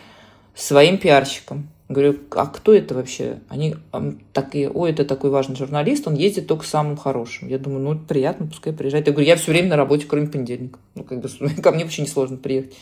своим 0.56 0.98
пиарщикам. 0.98 1.70
Говорю, 1.90 2.18
а 2.32 2.48
кто 2.48 2.74
это 2.74 2.96
вообще? 2.96 3.40
Они 3.50 3.76
такие, 4.32 4.70
ой, 4.70 4.92
это 4.92 5.06
такой 5.06 5.30
важный 5.30 5.56
журналист, 5.56 6.08
он 6.08 6.16
ездит 6.16 6.48
только 6.48 6.66
самым 6.66 6.98
хорошим. 6.98 7.50
Я 7.50 7.60
думаю, 7.60 7.82
ну, 7.82 8.00
приятно, 8.00 8.48
пускай 8.48 8.74
приезжает. 8.74 9.06
Я 9.06 9.14
говорю, 9.14 9.28
я 9.28 9.36
все 9.36 9.52
время 9.52 9.70
на 9.70 9.76
работе, 9.76 10.06
кроме 10.08 10.28
понедельника. 10.28 10.80
Ну, 10.96 11.04
как 11.04 11.20
бы, 11.20 11.30
ко 11.62 11.72
мне 11.72 11.84
вообще 11.84 12.04
несложно 12.04 12.38
приехать. 12.38 12.74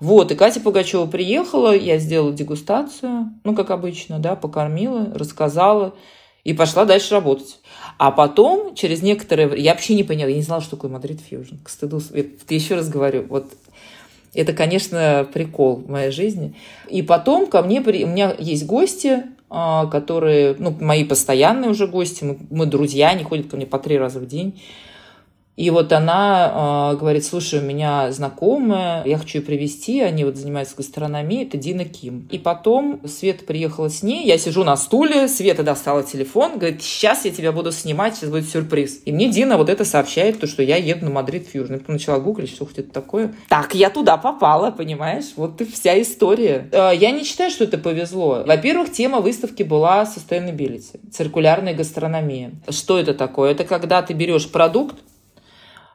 Вот, 0.00 0.30
и 0.30 0.36
Катя 0.36 0.60
Пугачева 0.60 1.06
приехала, 1.06 1.74
я 1.74 1.98
сделала 1.98 2.32
дегустацию, 2.32 3.32
ну, 3.42 3.54
как 3.54 3.70
обычно, 3.70 4.18
да, 4.18 4.36
покормила, 4.36 5.12
рассказала 5.14 5.94
и 6.44 6.52
пошла 6.52 6.84
дальше 6.84 7.14
работать. 7.14 7.58
А 7.98 8.12
потом, 8.12 8.76
через 8.76 9.02
некоторое 9.02 9.48
время, 9.48 9.64
я 9.64 9.72
вообще 9.72 9.94
не 9.94 10.04
поняла, 10.04 10.30
я 10.30 10.36
не 10.36 10.42
знала, 10.42 10.62
что 10.62 10.76
такое 10.76 10.90
Madrid 10.90 11.20
Fusión. 11.20 11.56
К 11.64 11.68
стыду, 11.68 12.00
я 12.14 12.24
еще 12.48 12.76
раз 12.76 12.88
говорю, 12.88 13.26
вот 13.28 13.46
это, 14.34 14.52
конечно, 14.52 15.26
прикол 15.32 15.76
в 15.76 15.90
моей 15.90 16.12
жизни. 16.12 16.54
И 16.88 17.02
потом 17.02 17.46
ко 17.46 17.62
мне, 17.62 17.80
у 17.80 18.06
меня 18.06 18.34
есть 18.38 18.66
гости, 18.66 19.24
а, 19.50 19.86
которые, 19.86 20.54
ну, 20.58 20.76
мои 20.80 21.04
постоянные 21.04 21.70
уже 21.70 21.86
гости, 21.88 22.22
мы, 22.22 22.38
мы 22.50 22.66
друзья, 22.66 23.08
они 23.08 23.24
ходят 23.24 23.48
ко 23.48 23.56
мне 23.56 23.66
по 23.66 23.78
три 23.78 23.98
раза 23.98 24.20
в 24.20 24.26
день. 24.26 24.60
И 25.58 25.70
вот 25.70 25.92
она 25.92 26.92
э, 26.92 26.96
говорит, 26.98 27.24
слушай, 27.24 27.58
у 27.58 27.62
меня 27.62 28.12
знакомая, 28.12 29.02
я 29.04 29.18
хочу 29.18 29.38
ее 29.38 29.44
привести, 29.44 30.00
они 30.00 30.24
вот 30.24 30.36
занимаются 30.36 30.76
гастрономией, 30.76 31.48
это 31.48 31.56
Дина 31.56 31.84
Ким. 31.84 32.28
И 32.30 32.38
потом 32.38 33.00
Света 33.08 33.44
приехала 33.44 33.90
с 33.90 34.04
ней, 34.04 34.24
я 34.24 34.38
сижу 34.38 34.62
на 34.62 34.76
стуле, 34.76 35.26
Света 35.26 35.64
достала 35.64 36.04
телефон, 36.04 36.58
говорит, 36.58 36.80
сейчас 36.80 37.24
я 37.24 37.32
тебя 37.32 37.50
буду 37.50 37.72
снимать, 37.72 38.14
сейчас 38.14 38.30
будет 38.30 38.48
сюрприз. 38.48 39.00
И 39.04 39.10
мне 39.10 39.30
Дина 39.30 39.56
вот 39.56 39.68
это 39.68 39.84
сообщает, 39.84 40.38
то, 40.38 40.46
что 40.46 40.62
я 40.62 40.76
еду 40.76 41.06
на 41.06 41.10
Madrid 41.10 41.48
Fusion. 41.48 41.74
Я 41.74 41.80
начала 41.88 42.20
гуглить, 42.20 42.50
что 42.50 42.64
хоть 42.64 42.78
это 42.78 42.92
такое. 42.92 43.34
Так, 43.48 43.74
я 43.74 43.90
туда 43.90 44.16
попала, 44.16 44.70
понимаешь? 44.70 45.32
Вот 45.34 45.60
и 45.60 45.64
вся 45.64 46.00
история. 46.00 46.68
Э, 46.70 46.92
я 46.94 47.10
не 47.10 47.24
считаю, 47.24 47.50
что 47.50 47.64
это 47.64 47.78
повезло. 47.78 48.44
Во-первых, 48.46 48.92
тема 48.92 49.18
выставки 49.18 49.64
была 49.64 50.04
sustainability, 50.04 51.00
циркулярная 51.10 51.74
гастрономия. 51.74 52.52
Что 52.68 52.96
это 52.96 53.12
такое? 53.12 53.50
Это 53.50 53.64
когда 53.64 54.02
ты 54.02 54.14
берешь 54.14 54.48
продукт, 54.48 54.94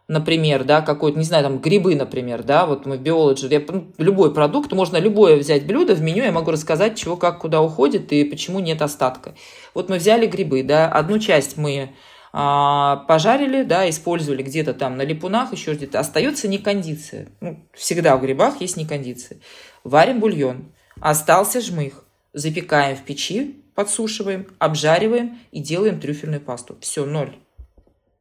например, 0.07 0.63
да, 0.63 0.81
какой-то, 0.81 1.17
не 1.17 1.23
знаю, 1.23 1.43
там, 1.43 1.59
грибы, 1.59 1.95
например, 1.95 2.43
да, 2.43 2.65
вот 2.65 2.85
мы 2.85 2.97
в 2.97 3.01
биологии, 3.01 3.51
я, 3.51 3.61
ну, 3.67 3.87
любой 3.97 4.33
продукт, 4.33 4.71
можно 4.73 4.97
любое 4.97 5.37
взять 5.37 5.65
блюдо, 5.65 5.95
в 5.95 6.01
меню 6.01 6.23
я 6.23 6.31
могу 6.31 6.51
рассказать, 6.51 6.97
чего, 6.97 7.15
как, 7.15 7.39
куда 7.39 7.61
уходит 7.61 8.11
и 8.11 8.23
почему 8.23 8.59
нет 8.59 8.81
остатка. 8.81 9.35
Вот 9.73 9.89
мы 9.89 9.97
взяли 9.97 10.25
грибы, 10.27 10.63
да, 10.63 10.89
одну 10.89 11.19
часть 11.19 11.57
мы 11.57 11.93
а, 12.33 12.97
пожарили, 13.07 13.63
да, 13.63 13.89
использовали 13.89 14.43
где-то 14.43 14.73
там 14.73 14.97
на 14.97 15.03
липунах, 15.03 15.53
еще 15.53 15.73
где-то, 15.73 15.99
остается 15.99 16.47
некондиция. 16.47 17.29
Ну, 17.39 17.63
всегда 17.73 18.17
в 18.17 18.21
грибах 18.21 18.59
есть 18.59 18.75
некондиция. 18.75 19.37
Варим 19.83 20.19
бульон, 20.19 20.73
остался 20.99 21.61
жмых, 21.61 22.05
запекаем 22.33 22.97
в 22.97 23.03
печи, 23.03 23.63
подсушиваем, 23.75 24.47
обжариваем 24.59 25.39
и 25.51 25.59
делаем 25.59 25.99
трюфельную 25.99 26.41
пасту. 26.41 26.77
Все, 26.81 27.05
ноль. 27.05 27.35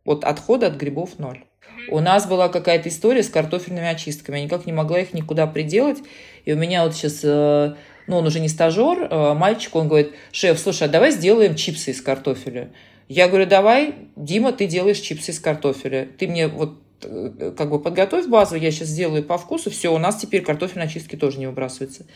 Вот 0.04 0.24
отхода 0.24 0.66
от 0.66 0.74
грибов 0.74 1.18
ноль. 1.18 1.44
У 1.88 2.01
нас 2.01 2.27
была 2.27 2.48
какая-то 2.48 2.88
история 2.88 3.22
с 3.22 3.29
картофельными 3.29 3.87
очистками. 3.87 4.38
Я 4.38 4.44
никак 4.44 4.66
не 4.66 4.72
могла 4.72 5.01
их 5.01 5.12
никуда 5.12 5.46
приделать. 5.46 5.98
И 6.44 6.53
у 6.53 6.57
меня 6.57 6.85
вот 6.85 6.94
сейчас, 6.94 7.20
э, 7.22 7.75
ну, 8.07 8.16
он 8.16 8.27
уже 8.27 8.40
не 8.40 8.48
стажер, 8.48 9.09
э, 9.11 9.35
мальчик, 9.35 9.75
он 9.77 9.88
говорит, 9.88 10.12
шеф, 10.31 10.59
слушай, 10.59 10.85
а 10.85 10.90
давай 10.90 11.11
сделаем 11.11 11.55
чипсы 11.55 11.90
из 11.90 12.01
картофеля. 12.01 12.70
Я 13.09 13.29
говорю, 13.29 13.46
давай, 13.46 13.94
Дима, 14.16 14.53
ты 14.53 14.66
делаешь 14.66 14.98
чипсы 14.98 15.33
из 15.33 15.40
картофеля. 15.40 16.09
Ты 16.18 16.29
мне 16.29 16.48
вот 16.48 16.79
э, 17.03 17.53
как 17.57 17.70
бы 17.70 17.81
подготовь 17.81 18.27
базу, 18.27 18.57
я 18.57 18.70
сейчас 18.70 18.88
сделаю 18.88 19.22
по 19.22 19.38
вкусу, 19.38 19.70
все, 19.70 19.92
у 19.92 19.98
нас 19.98 20.16
теперь 20.16 20.42
картофельные 20.42 20.87
очистки 20.87 21.16
тоже 21.16 21.38
не 21.38 21.46
выбрасываются. 21.46 22.07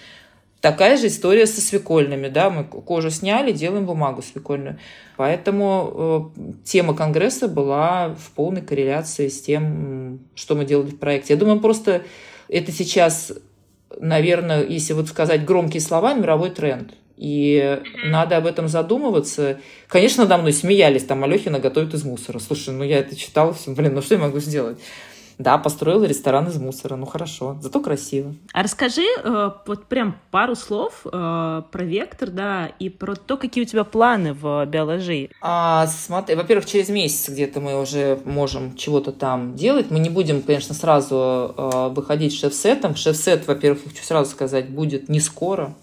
Такая 0.61 0.97
же 0.97 1.09
история 1.09 1.47
со 1.47 1.61
свекольными, 1.61 2.29
да, 2.29 2.51
мы 2.51 2.65
кожу 2.65 3.11
сняли, 3.11 3.53
делаем 3.53 3.87
бумагу 3.87 4.23
свекольную. 4.23 4.79
Поэтому 5.17 6.33
э, 6.37 6.51
тема 6.65 6.95
конгресса 6.95 7.47
была 7.47 8.15
в 8.15 8.31
полной 8.33 8.63
корреляции 8.63 9.29
с 9.29 9.43
тем, 9.43 10.21
что 10.35 10.55
мы 10.55 10.65
делали 10.65 10.91
в 10.91 10.99
проекте. 10.99 11.35
Я 11.35 11.39
думаю, 11.39 11.61
просто 11.61 12.03
это 12.49 12.73
сейчас, 12.73 13.33
наверное, 14.01 14.65
если 14.65 14.95
вот 14.95 15.09
сказать 15.09 15.45
громкие 15.45 15.81
слова, 15.81 16.15
мировой 16.15 16.51
тренд. 16.51 16.93
И 17.17 17.81
надо 18.05 18.37
об 18.37 18.47
этом 18.47 18.69
задумываться. 18.69 19.59
Конечно, 19.89 20.25
надо 20.25 20.39
мной 20.39 20.53
смеялись, 20.53 21.05
там 21.05 21.25
Алехина 21.25 21.59
готовит 21.61 21.95
из 21.95 22.05
мусора. 22.05 22.39
Слушай, 22.39 22.75
ну 22.75 22.85
я 22.85 22.99
это 22.99 23.17
читала, 23.17 23.55
все, 23.55 23.73
блин, 23.73 23.95
ну 23.95 24.03
что 24.03 24.17
я 24.17 24.21
могу 24.21 24.39
сделать? 24.39 24.79
Да, 25.39 25.59
построила 25.59 26.05
ресторан 26.05 26.49
из 26.49 26.57
мусора. 26.57 26.97
Ну 26.97 27.05
хорошо, 27.05 27.59
зато 27.61 27.81
красиво. 27.81 28.35
А 28.53 28.63
расскажи 28.63 29.05
э, 29.23 29.51
вот 29.67 29.85
прям 29.85 30.17
пару 30.31 30.55
слов 30.55 31.03
э, 31.05 31.63
про 31.71 31.85
вектор, 31.85 32.31
да, 32.31 32.71
и 32.79 32.89
про 32.89 33.15
то, 33.17 33.37
какие 33.37 33.65
у 33.65 33.67
тебя 33.67 33.85
планы 33.85 34.33
в 34.33 34.65
биологии. 34.65 35.31
А, 35.43 35.87
смотри, 35.89 36.37
во-первых, 36.37 36.65
через 36.65 36.89
месяц 36.89 37.29
где-то 37.29 37.61
мы 37.61 37.79
уже 37.79 38.19
можем 38.25 38.77
чего-то 38.77 39.13
там 39.13 39.55
делать. 39.57 39.91
Мы 39.91 39.99
не 39.99 40.09
будем, 40.09 40.41
конечно, 40.41 40.75
сразу 40.75 41.55
э, 41.57 41.89
выходить 41.91 42.35
шеф-сетом. 42.35 42.97
Шеф-сет, 42.97 43.47
во-первых, 43.47 43.85
хочу 43.85 44.03
сразу 44.03 44.31
сказать, 44.31 44.71
будет 44.71 45.11
не 45.11 45.21
скоро. 45.21 45.75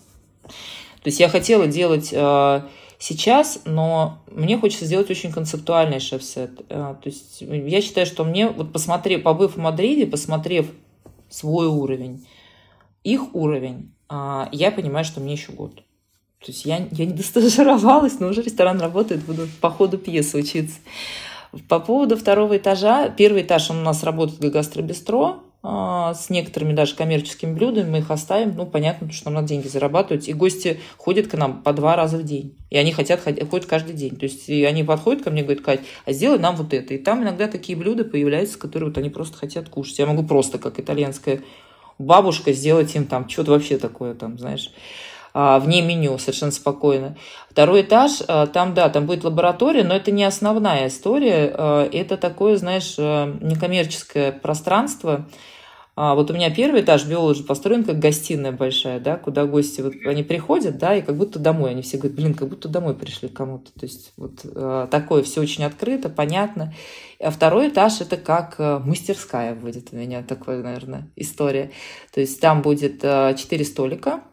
То 0.43 1.09
есть 1.09 1.19
я 1.19 1.29
хотела 1.29 1.67
делать 1.67 2.09
э, 2.11 2.61
сейчас, 3.03 3.59
но 3.65 4.19
мне 4.31 4.57
хочется 4.57 4.85
сделать 4.85 5.11
очень 5.11 5.31
концептуальный 5.31 5.99
шеф-сет. 5.99 6.61
Э, 6.69 6.95
то 7.01 7.09
есть 7.09 7.41
я 7.41 7.81
считаю, 7.81 8.07
что 8.07 8.23
мне, 8.23 8.47
вот 8.47 8.71
посмотрев, 8.71 9.23
побыв 9.23 9.55
в 9.55 9.59
Мадриде, 9.59 10.07
посмотрев 10.07 10.67
свой 11.29 11.67
уровень, 11.67 12.25
их 13.03 13.35
уровень, 13.35 13.93
а, 14.07 14.47
я 14.53 14.71
понимаю, 14.71 15.03
что 15.03 15.19
мне 15.19 15.33
еще 15.33 15.51
год. 15.51 15.75
То 16.39 16.51
есть 16.51 16.63
я, 16.63 16.87
я 16.91 17.05
не 17.05 17.13
достажировалась, 17.21 18.19
но 18.21 18.27
уже 18.27 18.41
ресторан 18.41 18.79
работает, 18.79 19.25
буду 19.25 19.49
по 19.59 19.69
ходу 19.69 19.97
пьесы 19.97 20.37
учиться. 20.37 20.79
По 21.67 21.79
поводу 21.79 22.15
второго 22.15 22.55
этажа, 22.55 23.09
первый 23.09 23.41
этаж 23.41 23.69
он 23.69 23.79
у 23.79 23.83
нас 23.83 24.03
работает 24.03 24.39
как 24.39 24.53
гастробистро, 24.53 25.39
с 25.65 26.30
некоторыми 26.30 26.73
даже 26.73 26.93
коммерческими 26.93 27.54
блюдами, 27.54 27.89
мы 27.89 27.97
их 27.99 28.12
оставим, 28.12 28.54
ну, 28.58 28.65
понятно, 28.65 29.10
что 29.13 29.26
нам 29.26 29.36
надо 29.36 29.47
деньги 29.47 29.67
зарабатывать, 29.67 30.28
и 30.28 30.34
гости 30.34 30.82
ходят 30.97 31.28
к 31.28 31.36
нам 31.36 31.63
по 31.63 31.71
два 31.71 31.95
раза 31.95 32.17
в 32.17 32.23
день, 32.23 32.58
и 32.69 32.78
они 32.78 32.91
хотят, 32.91 33.21
ходят 33.21 33.65
каждый 33.65 33.93
день, 33.93 34.17
то 34.17 34.26
есть 34.26 34.49
и 34.49 34.65
они 34.65 34.84
подходят 34.84 35.23
ко 35.23 35.32
мне 35.32 35.39
и 35.39 35.43
говорят, 35.45 35.63
Кать, 35.63 35.80
а 36.06 36.12
сделай 36.12 36.38
нам 36.38 36.58
вот 36.58 36.73
это, 36.73 36.93
и 36.93 36.97
там 36.97 37.23
иногда 37.23 37.47
такие 37.47 37.78
блюда 37.78 38.04
появляются, 38.04 38.60
которые 38.60 38.89
вот 38.89 38.97
они 38.97 39.10
просто 39.10 39.38
хотят 39.38 39.69
кушать, 39.69 39.99
я 39.99 40.06
могу 40.06 40.23
просто, 40.23 40.60
как 40.60 40.82
итальянская 40.82 41.39
бабушка, 41.97 42.52
сделать 42.52 42.93
им 42.95 43.06
там 43.06 43.30
что-то 43.30 43.52
вообще 43.52 43.78
такое, 43.78 44.15
там, 44.15 44.38
знаешь, 44.38 44.69
а, 45.34 45.60
вне 45.60 45.82
меню 45.82 46.17
совершенно 46.17 46.52
спокойно. 46.52 47.15
Второй 47.49 47.82
этаж, 47.84 48.21
а, 48.28 48.47
там, 48.47 48.73
да, 48.73 48.89
там 48.89 49.06
будет 49.06 49.23
лаборатория, 49.23 49.84
но 49.84 49.95
это 49.95 50.12
не 50.12 50.26
основная 50.26 50.89
история, 50.89 51.45
это 51.91 52.17
такое, 52.17 52.58
знаешь, 52.58 52.97
некоммерческое 52.97 54.34
пространство, 54.34 55.26
а 55.95 56.15
вот 56.15 56.32
у 56.32 56.34
меня 56.34 56.49
первый 56.49 56.82
этаж 56.82 57.06
биологи 57.06 57.43
построен 57.43 57.84
как 57.84 57.99
гостиная 57.99 58.51
большая, 58.51 58.99
да, 58.99 59.15
куда 59.15 59.45
гости, 59.45 59.82
вот 59.82 59.93
они 60.06 60.23
приходят, 60.23 60.79
да, 60.79 60.95
и 60.95 61.03
как 61.03 61.15
будто 61.15 61.38
домой. 61.38 61.69
Они 61.69 61.84
все 61.84 61.97
говорят, 61.97 62.15
блин, 62.15 62.34
как 62.34 62.49
будто 62.49 62.67
домой 62.67 62.95
пришли 62.95 63.29
кому-то. 63.29 63.71
То 63.79 63.86
есть 63.86 64.12
вот 64.17 64.39
э, 64.43 64.88
такое 64.89 65.21
все 65.21 65.41
очень 65.41 65.63
открыто, 65.65 66.10
понятно. 66.10 66.73
А 67.19 67.29
второй 67.29 67.69
этаж 67.69 68.01
это 68.01 68.17
как 68.17 68.56
э, 68.58 68.79
мастерская 68.79 69.53
будет 69.53 69.93
у 69.93 69.95
меня 69.95 70.23
такая, 70.23 70.63
наверное, 70.63 71.12
история. 71.15 71.71
То 72.12 72.21
есть 72.21 72.41
там 72.41 72.63
будет 72.63 73.03
э, 73.03 73.36
четыре 73.38 73.63
столика, 73.63 74.23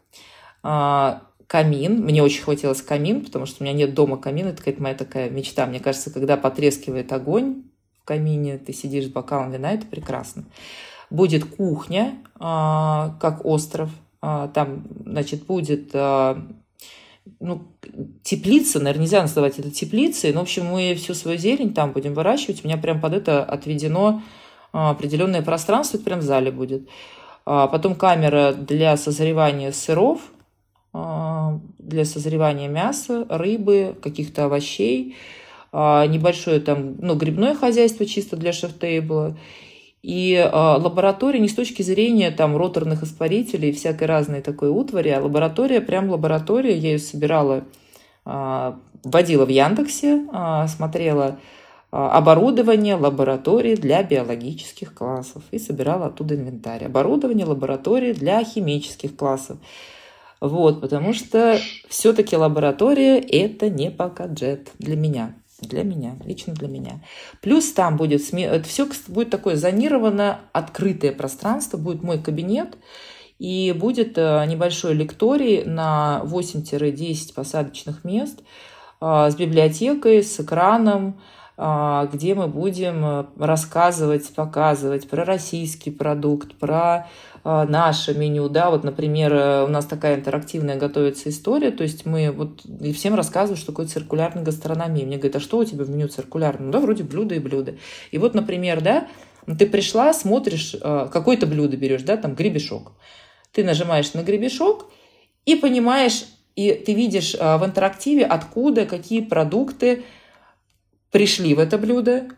э, 0.64 1.12
камин. 1.46 2.02
Мне 2.02 2.22
очень 2.22 2.42
хотелось 2.42 2.80
камин, 2.80 3.22
потому 3.22 3.44
что 3.44 3.62
у 3.62 3.66
меня 3.66 3.76
нет 3.76 3.92
дома 3.92 4.16
камина. 4.16 4.48
Это 4.48 4.58
какая-то 4.58 4.82
моя 4.82 4.94
такая 4.94 5.28
мечта. 5.28 5.66
Мне 5.66 5.80
кажется, 5.80 6.10
когда 6.10 6.38
потрескивает 6.38 7.12
огонь 7.12 7.64
в 8.00 8.06
камине, 8.06 8.56
ты 8.56 8.72
сидишь 8.72 9.08
с 9.08 9.08
бокалом 9.08 9.52
вина, 9.52 9.74
это 9.74 9.84
прекрасно 9.84 10.46
будет 11.10 11.44
кухня, 11.44 12.18
а, 12.38 13.16
как 13.20 13.44
остров. 13.44 13.90
А, 14.22 14.48
там, 14.48 14.84
значит, 15.04 15.44
будет 15.46 15.90
а, 15.94 16.42
ну, 17.38 17.62
теплица, 18.22 18.78
наверное, 18.78 19.02
нельзя 19.02 19.22
называть 19.22 19.58
это 19.58 19.70
теплицей, 19.70 20.32
но, 20.32 20.40
в 20.40 20.42
общем, 20.44 20.66
мы 20.66 20.94
всю 20.94 21.14
свою 21.14 21.38
зелень 21.38 21.74
там 21.74 21.92
будем 21.92 22.14
выращивать. 22.14 22.64
У 22.64 22.68
меня 22.68 22.76
прям 22.78 23.00
под 23.00 23.14
это 23.14 23.44
отведено 23.44 24.22
определенное 24.72 25.42
пространство, 25.42 25.96
это 25.96 26.04
прям 26.04 26.20
в 26.20 26.22
зале 26.22 26.50
будет. 26.52 26.88
Потом 27.44 27.96
камера 27.96 28.52
для 28.52 28.96
созревания 28.96 29.72
сыров, 29.72 30.20
для 30.92 32.04
созревания 32.04 32.68
мяса, 32.68 33.26
рыбы, 33.28 33.96
каких-то 34.00 34.44
овощей, 34.44 35.16
небольшое 35.72 36.60
там, 36.60 36.96
ну, 37.00 37.16
грибное 37.16 37.54
хозяйство 37.54 38.06
чисто 38.06 38.36
для 38.36 38.52
шеф-тейбла. 38.52 39.36
И 40.02 40.32
э, 40.32 40.50
лаборатория 40.50 41.40
не 41.40 41.48
с 41.48 41.54
точки 41.54 41.82
зрения 41.82 42.30
там 42.30 42.56
роторных 42.56 43.02
испарителей, 43.02 43.72
всякой 43.72 44.06
разной 44.06 44.40
такой 44.40 44.70
утвари, 44.70 45.10
а 45.10 45.20
лаборатория 45.20 45.80
прям 45.82 46.08
лаборатория. 46.08 46.76
Я 46.76 46.92
ее 46.92 46.98
собирала, 46.98 47.64
э, 48.24 48.72
вводила 49.04 49.44
в 49.44 49.50
Яндексе, 49.50 50.24
э, 50.32 50.68
смотрела 50.68 51.38
э, 51.92 51.96
оборудование 51.96 52.94
лаборатории 52.94 53.74
для 53.74 54.02
биологических 54.02 54.94
классов 54.94 55.42
и 55.50 55.58
собирала 55.58 56.06
оттуда 56.06 56.34
инвентарь. 56.34 56.86
Оборудование 56.86 57.44
лаборатории 57.44 58.14
для 58.14 58.42
химических 58.42 59.14
классов. 59.14 59.58
Вот, 60.40 60.80
потому 60.80 61.12
что 61.12 61.58
все-таки 61.90 62.34
лаборатория 62.34 63.18
это 63.18 63.68
не 63.68 63.90
пока 63.90 64.24
джет 64.24 64.70
для 64.78 64.96
меня. 64.96 65.34
Для 65.62 65.84
меня, 65.84 66.16
лично 66.24 66.54
для 66.54 66.68
меня. 66.68 67.00
Плюс 67.40 67.72
там 67.72 67.96
будет, 67.96 68.22
это 68.32 68.68
все 68.68 68.88
будет 69.08 69.30
такое 69.30 69.56
зонированное, 69.56 70.40
открытое 70.52 71.12
пространство, 71.12 71.76
будет 71.76 72.02
мой 72.02 72.22
кабинет, 72.22 72.76
и 73.38 73.72
будет 73.72 74.18
э, 74.18 74.44
небольшой 74.46 74.94
лекторий 74.94 75.64
на 75.64 76.22
8-10 76.24 77.34
посадочных 77.34 78.04
мест 78.04 78.40
э, 79.00 79.30
с 79.30 79.34
библиотекой, 79.34 80.22
с 80.22 80.40
экраном, 80.40 81.20
где 81.60 82.34
мы 82.34 82.48
будем 82.48 83.26
рассказывать, 83.38 84.34
показывать 84.34 85.08
про 85.08 85.26
российский 85.26 85.90
продукт, 85.90 86.54
про 86.54 87.06
а, 87.42 87.64
наше 87.66 88.14
меню, 88.14 88.48
да, 88.50 88.70
вот, 88.70 88.84
например, 88.84 89.32
э, 89.32 89.64
у 89.64 89.68
нас 89.68 89.86
такая 89.86 90.16
интерактивная 90.16 90.76
готовится 90.76 91.30
история, 91.30 91.70
то 91.70 91.82
есть 91.82 92.04
мы 92.04 92.30
вот 92.30 92.64
и 92.66 92.92
всем 92.92 93.14
рассказывают, 93.14 93.58
что 93.58 93.72
такое 93.72 93.86
циркулярная 93.86 94.44
гастрономия. 94.44 95.06
Мне 95.06 95.16
говорят, 95.16 95.36
а 95.36 95.40
что 95.40 95.58
у 95.58 95.64
тебя 95.64 95.84
в 95.84 95.90
меню 95.90 96.08
циркулярное? 96.08 96.66
Ну 96.66 96.72
да, 96.72 96.80
вроде 96.80 97.02
блюда 97.02 97.34
и 97.34 97.38
блюда. 97.38 97.76
И 98.10 98.18
вот, 98.18 98.34
например, 98.34 98.82
да, 98.82 99.08
ты 99.58 99.66
пришла, 99.66 100.12
смотришь, 100.12 100.76
э, 100.78 101.08
какое-то 101.10 101.46
блюдо 101.46 101.78
берешь, 101.78 102.02
да, 102.02 102.18
там 102.18 102.34
гребешок. 102.34 102.92
Ты 103.52 103.64
нажимаешь 103.64 104.12
на 104.12 104.22
гребешок 104.22 104.86
и 105.46 105.56
понимаешь, 105.56 106.26
и 106.56 106.74
ты 106.74 106.92
видишь 106.92 107.34
э, 107.34 107.56
в 107.56 107.64
интерактиве, 107.64 108.26
откуда, 108.26 108.84
какие 108.84 109.22
продукты 109.22 110.04
пришли 111.10 111.54
в 111.54 111.58
это 111.58 111.78
блюдо, 111.78 112.28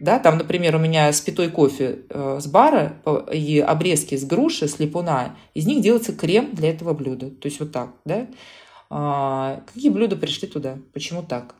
да, 0.00 0.18
там, 0.18 0.38
например, 0.38 0.76
у 0.76 0.78
меня 0.78 1.12
спитой 1.12 1.48
кофе 1.48 2.00
э, 2.08 2.38
с 2.40 2.46
бара 2.46 2.96
и 3.32 3.60
обрезки 3.60 4.16
с 4.16 4.24
груши, 4.24 4.66
с 4.66 4.78
липуна, 4.78 5.36
из 5.54 5.66
них 5.66 5.80
делается 5.80 6.12
крем 6.12 6.50
для 6.52 6.70
этого 6.70 6.92
блюда. 6.92 7.30
То 7.30 7.46
есть 7.46 7.60
вот 7.60 7.70
так, 7.70 7.90
да. 8.04 8.26
А, 8.88 9.62
какие 9.72 9.90
блюда 9.90 10.16
пришли 10.16 10.48
туда? 10.48 10.78
Почему 10.92 11.22
так? 11.22 11.54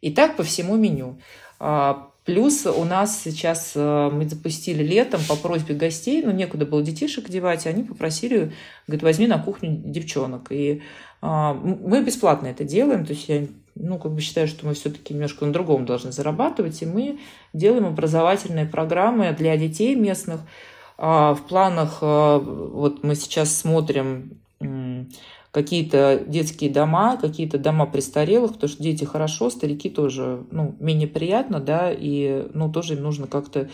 И 0.00 0.12
так 0.12 0.36
по 0.36 0.44
всему 0.44 0.76
меню. 0.76 1.18
А, 1.58 2.10
плюс 2.24 2.66
у 2.66 2.84
нас 2.84 3.20
сейчас 3.20 3.72
э, 3.74 4.10
мы 4.12 4.28
запустили 4.28 4.84
летом 4.84 5.20
по 5.28 5.34
просьбе 5.34 5.74
гостей, 5.74 6.22
ну, 6.22 6.30
некуда 6.30 6.66
было 6.66 6.82
детишек 6.82 7.28
девать, 7.28 7.66
и 7.66 7.68
они 7.68 7.82
попросили, 7.82 8.52
говорят, 8.86 9.02
возьми 9.02 9.26
на 9.26 9.42
кухню 9.42 9.82
девчонок. 9.84 10.52
И 10.52 10.82
а, 11.20 11.54
мы 11.54 12.04
бесплатно 12.04 12.46
это 12.46 12.62
делаем, 12.62 13.04
то 13.04 13.12
есть 13.12 13.28
я 13.28 13.48
ну, 13.74 13.98
как 13.98 14.12
бы 14.12 14.20
считаю, 14.20 14.46
что 14.46 14.66
мы 14.66 14.74
все-таки 14.74 15.14
немножко 15.14 15.44
на 15.44 15.52
другом 15.52 15.84
должны 15.84 16.12
зарабатывать, 16.12 16.80
и 16.82 16.86
мы 16.86 17.18
делаем 17.52 17.86
образовательные 17.86 18.66
программы 18.66 19.32
для 19.32 19.56
детей 19.56 19.94
местных. 19.94 20.40
А, 20.96 21.34
в 21.34 21.42
планах, 21.42 21.98
а, 22.00 22.38
вот 22.38 23.02
мы 23.02 23.14
сейчас 23.14 23.56
смотрим 23.56 24.38
какие-то 25.50 26.22
детские 26.26 26.70
дома, 26.70 27.16
какие-то 27.16 27.58
дома 27.58 27.86
престарелых, 27.86 28.54
потому 28.54 28.68
что 28.68 28.82
дети 28.82 29.04
хорошо, 29.04 29.50
старики 29.50 29.90
тоже, 29.90 30.44
ну, 30.50 30.74
менее 30.80 31.06
приятно, 31.06 31.60
да, 31.60 31.92
и, 31.92 32.48
ну, 32.54 32.72
тоже 32.72 32.94
им 32.94 33.02
нужно 33.02 33.26
как-то 33.26 33.68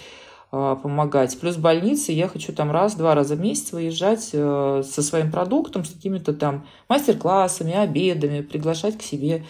а, 0.53 0.77
помогать. 0.77 1.39
Плюс 1.39 1.57
больницы, 1.57 2.13
я 2.13 2.27
хочу 2.27 2.53
там 2.53 2.73
раз-два 2.73 3.15
раза 3.15 3.37
в 3.37 3.41
месяц 3.41 3.73
выезжать 3.73 4.31
э, 4.33 4.83
со 4.85 5.03
своим 5.03 5.31
продуктом, 5.31 5.85
с 5.85 5.91
какими-то 5.91 6.35
там 6.35 6.67
мастер-классами, 6.89 7.73
обедами, 7.75 8.41
приглашать 8.41 8.99
к 8.99 9.03
себе 9.03 9.45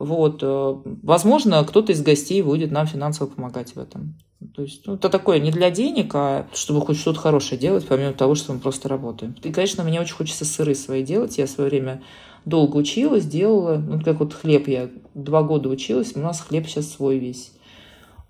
вот. 0.00 0.40
Э, 0.42 0.76
возможно, 1.02 1.62
кто-то 1.62 1.92
из 1.92 2.02
гостей 2.02 2.40
будет 2.40 2.72
нам 2.72 2.86
финансово 2.86 3.28
помогать 3.28 3.76
в 3.76 3.78
этом. 3.78 4.16
То 4.56 4.62
есть 4.62 4.86
ну, 4.86 4.94
это 4.94 5.10
такое 5.10 5.38
не 5.38 5.50
для 5.50 5.70
денег, 5.70 6.14
а 6.14 6.48
чтобы 6.54 6.80
хоть 6.80 6.96
что-то 6.96 7.20
хорошее 7.20 7.60
делать, 7.60 7.86
помимо 7.86 8.14
того, 8.14 8.34
что 8.34 8.54
мы 8.54 8.60
просто 8.60 8.88
работаем. 8.88 9.36
И, 9.42 9.52
конечно, 9.52 9.84
мне 9.84 10.00
очень 10.00 10.14
хочется 10.14 10.46
сыры 10.46 10.74
свои 10.74 11.04
делать. 11.04 11.36
Я 11.36 11.46
в 11.46 11.50
свое 11.50 11.68
время 11.68 12.02
долго 12.46 12.78
училась, 12.78 13.26
делала. 13.26 13.76
Ну, 13.76 14.02
как 14.02 14.20
вот 14.20 14.32
хлеб 14.32 14.68
я 14.68 14.88
два 15.12 15.42
года 15.42 15.68
училась, 15.68 16.16
у 16.16 16.20
нас 16.20 16.40
хлеб 16.40 16.66
сейчас 16.66 16.90
свой 16.90 17.18
весь. 17.18 17.52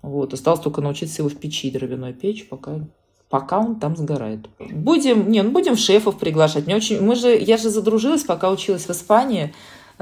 Вот. 0.01 0.33
Осталось 0.33 0.59
только 0.59 0.81
научиться 0.81 1.21
его 1.21 1.29
в 1.29 1.37
печи 1.37 1.71
дровяной 1.71 2.11
печь, 2.11 2.49
пока 2.49 2.81
пока 3.29 3.59
он 3.59 3.79
там 3.79 3.95
сгорает. 3.95 4.49
Будем, 4.59 5.31
не, 5.31 5.41
ну 5.41 5.51
будем 5.51 5.77
шефов 5.77 6.19
приглашать. 6.19 6.65
Мне 6.65 6.75
очень, 6.75 7.01
мы 7.01 7.15
же, 7.15 7.33
я 7.33 7.55
же 7.55 7.69
задружилась, 7.69 8.23
пока 8.23 8.51
училась 8.51 8.87
в 8.87 8.89
Испании. 8.89 9.53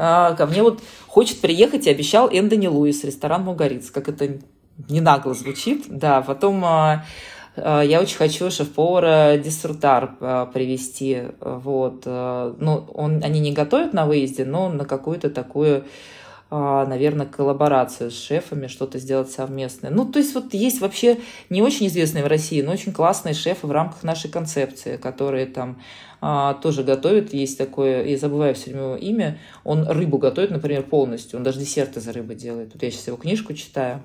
А, 0.02 0.34
ко 0.34 0.46
мне 0.46 0.64
вот 0.64 0.80
хочет 1.08 1.42
приехать 1.42 1.86
и 1.86 1.90
обещал 1.90 2.30
Эндони 2.32 2.68
Луис, 2.68 3.04
ресторан 3.04 3.44
Мугариц. 3.44 3.92
Как 3.92 4.08
это 4.08 4.40
не 4.88 5.02
нагло 5.02 5.34
звучит. 5.34 5.86
Да, 5.90 6.22
потом 6.22 6.64
а, 6.64 7.06
а, 7.58 7.82
я 7.82 8.00
очень 8.00 8.16
хочу 8.16 8.50
шеф-повара 8.50 9.38
Диссертар 9.38 10.48
привести. 10.54 11.24
Вот. 11.42 12.06
Ну, 12.06 12.86
он, 12.94 13.22
они 13.24 13.42
не 13.42 13.52
готовят 13.52 13.94
на 13.94 14.06
выезде, 14.06 14.46
но 14.46 14.70
на 14.70 14.86
какую-то 14.86 15.30
такую 15.30 15.84
наверное, 16.52 17.28
коллаборацию 17.28 18.10
с 18.10 18.20
шефами, 18.20 18.68
что-то 18.68 18.98
сделать 18.98 19.30
совместное. 19.30 19.92
Ну, 19.92 20.06
то 20.06 20.18
есть 20.18 20.34
вот 20.34 20.54
есть 20.54 20.82
вообще 20.82 21.20
не 21.50 21.62
очень 21.62 21.88
известные 21.88 22.24
в 22.24 22.28
России, 22.28 22.62
но 22.62 22.72
очень 22.72 22.92
классные 22.92 23.36
шефы 23.36 23.68
в 23.68 23.72
рамках 23.72 24.04
нашей 24.04 24.32
концепции, 24.32 24.98
которые 24.98 25.46
там 25.46 25.80
а, 26.22 26.56
тоже 26.56 26.84
готовит. 26.84 27.34
Есть 27.34 27.58
такое, 27.58 28.04
я 28.06 28.18
забываю 28.18 28.56
все 28.56 28.72
время 28.72 28.82
его 28.82 28.96
имя, 28.96 29.40
он 29.64 29.88
рыбу 29.88 30.18
готовит, 30.18 30.52
например, 30.52 30.84
полностью. 30.84 31.38
Он 31.38 31.44
даже 31.44 31.60
десерт 31.60 31.98
из 31.98 32.08
рыбы 32.08 32.36
делает. 32.36 32.74
Вот 32.74 32.82
я 32.82 32.90
сейчас 32.90 33.08
его 33.08 33.18
книжку 33.18 33.54
читаю. 33.54 34.02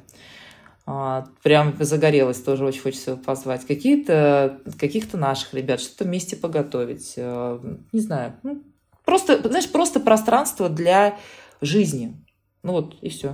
А, 0.86 1.26
прям 1.42 1.74
загорелась, 1.80 2.40
тоже 2.40 2.64
очень 2.64 2.82
хочется 2.82 3.12
его 3.12 3.20
позвать. 3.20 3.66
Какие-то, 3.66 4.60
каких-то 4.78 5.16
наших 5.16 5.54
ребят, 5.54 5.80
что-то 5.80 6.04
вместе 6.04 6.36
поготовить. 6.36 7.14
А, 7.16 7.58
не 7.92 8.00
знаю. 8.00 8.34
Ну, 8.42 8.62
просто, 9.04 9.40
знаешь, 9.48 9.70
просто 9.70 9.98
пространство 9.98 10.68
для 10.68 11.18
жизни. 11.60 12.23
Ну 12.64 12.72
вот, 12.72 12.96
и 13.00 13.08
все. 13.08 13.28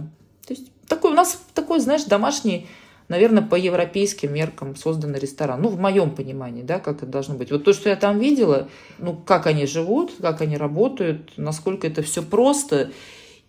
То 0.47 0.53
есть 0.53 0.71
такой 0.87 1.13
у 1.13 1.15
нас 1.15 1.43
такой, 1.55 1.81
знаешь, 1.81 2.05
домашний 2.05 2.67
наверное, 3.11 3.43
по 3.43 3.57
европейским 3.57 4.33
меркам 4.33 4.77
созданный 4.77 5.19
ресторан. 5.19 5.61
Ну, 5.61 5.69
в 5.69 5.81
моем 5.81 6.15
понимании, 6.15 6.63
да, 6.63 6.79
как 6.79 6.99
это 6.99 7.07
должно 7.07 7.35
быть. 7.35 7.51
Вот 7.51 7.65
то, 7.65 7.73
что 7.73 7.89
я 7.89 7.97
там 7.97 8.21
видела, 8.21 8.69
ну, 8.99 9.17
как 9.17 9.49
они 9.49 9.67
живут, 9.67 10.13
как 10.21 10.41
они 10.41 10.57
работают, 10.57 11.33
насколько 11.37 11.89
это 11.89 12.03
все 12.03 12.23
просто 12.23 12.93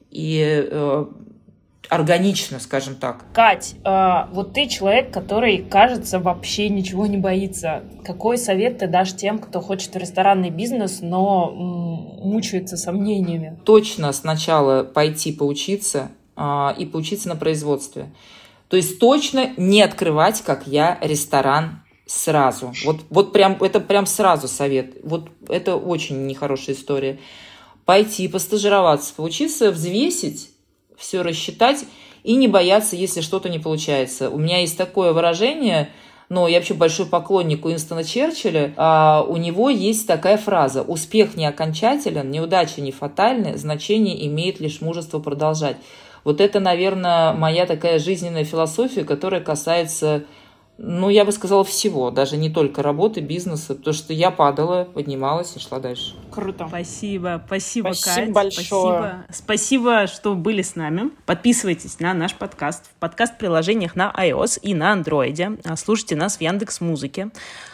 и 0.09 0.67
э, 0.69 1.05
органично, 1.91 2.61
скажем 2.61 2.95
так. 2.95 3.25
Кать, 3.33 3.75
э, 3.83 4.25
вот 4.31 4.53
ты 4.53 4.67
человек, 4.69 5.11
который, 5.11 5.57
кажется, 5.57 6.19
вообще 6.19 6.69
ничего 6.69 7.05
не 7.05 7.17
боится. 7.17 7.83
Какой 8.05 8.37
совет 8.37 8.77
ты 8.77 8.87
дашь 8.87 9.13
тем, 9.13 9.39
кто 9.39 9.59
хочет 9.59 9.93
ресторанный 9.97 10.51
бизнес, 10.51 10.99
но 11.01 11.49
м, 11.51 12.29
мучается 12.31 12.77
сомнениями? 12.77 13.59
Точно 13.65 14.13
сначала 14.13 14.83
пойти 14.83 15.33
поучиться 15.33 16.11
э, 16.37 16.69
и 16.77 16.85
поучиться 16.85 17.27
на 17.27 17.35
производстве. 17.35 18.13
То 18.69 18.77
есть 18.77 18.97
точно 18.97 19.51
не 19.57 19.81
открывать, 19.81 20.41
как 20.43 20.67
я, 20.67 20.97
ресторан 21.01 21.83
сразу. 22.05 22.71
Вот, 22.85 23.01
вот 23.09 23.33
прям, 23.33 23.61
это 23.61 23.81
прям 23.81 24.05
сразу 24.05 24.47
совет. 24.47 24.95
Вот 25.03 25.27
это 25.49 25.75
очень 25.75 26.25
нехорошая 26.25 26.73
история. 26.73 27.19
Пойти, 27.83 28.29
постажироваться, 28.29 29.13
поучиться, 29.13 29.71
взвесить, 29.71 30.51
все 31.01 31.23
рассчитать 31.23 31.83
и 32.23 32.35
не 32.35 32.47
бояться, 32.47 32.95
если 32.95 33.21
что-то 33.21 33.49
не 33.49 33.59
получается. 33.59 34.29
У 34.29 34.37
меня 34.37 34.59
есть 34.59 34.77
такое 34.77 35.11
выражение, 35.11 35.89
но 36.29 36.47
я 36.47 36.59
вообще 36.59 36.75
большой 36.75 37.07
поклонник 37.07 37.65
Уинстона 37.65 38.03
Черчилля, 38.03 38.73
а 38.77 39.25
у 39.27 39.35
него 39.37 39.69
есть 39.69 40.07
такая 40.07 40.37
фраза 40.37 40.83
«Успех 40.83 41.35
не 41.35 41.45
окончателен, 41.45 42.29
неудача 42.29 42.79
не 42.79 42.91
фатальны, 42.91 43.57
значение 43.57 44.25
имеет 44.27 44.59
лишь 44.59 44.79
мужество 44.79 45.19
продолжать». 45.19 45.77
Вот 46.23 46.39
это, 46.39 46.59
наверное, 46.59 47.33
моя 47.33 47.65
такая 47.65 47.97
жизненная 47.97 48.45
философия, 48.45 49.03
которая 49.03 49.41
касается 49.41 50.23
Ну, 50.77 51.09
я 51.09 51.25
бы 51.25 51.31
сказала, 51.31 51.63
всего, 51.63 52.09
даже 52.09 52.37
не 52.37 52.49
только 52.49 52.81
работы, 52.81 53.19
бизнеса, 53.21 53.75
потому 53.75 53.93
что 53.93 54.13
я 54.13 54.31
падала, 54.31 54.85
поднималась 54.85 55.55
и 55.55 55.59
шла 55.59 55.79
дальше. 55.79 56.15
Круто. 56.31 56.65
Спасибо, 56.67 57.41
спасибо, 57.45 57.93
спасибо 57.93 58.25
Кать. 58.25 58.33
большое. 58.33 59.25
Спасибо. 59.25 59.25
спасибо, 59.31 60.07
что 60.07 60.33
были 60.33 60.63
с 60.63 60.75
нами. 60.75 61.11
Подписывайтесь 61.25 61.99
на 61.99 62.13
наш 62.13 62.33
подкаст 62.33 62.85
в 62.87 62.99
подкаст-приложениях 62.99 63.95
на 63.95 64.11
iOS 64.17 64.59
и 64.61 64.73
на 64.73 64.95
Android. 64.95 65.75
Слушайте 65.77 66.15
нас 66.15 66.37
в 66.37 66.41
Яндекс 66.41 66.81
Музыке. 66.81 67.29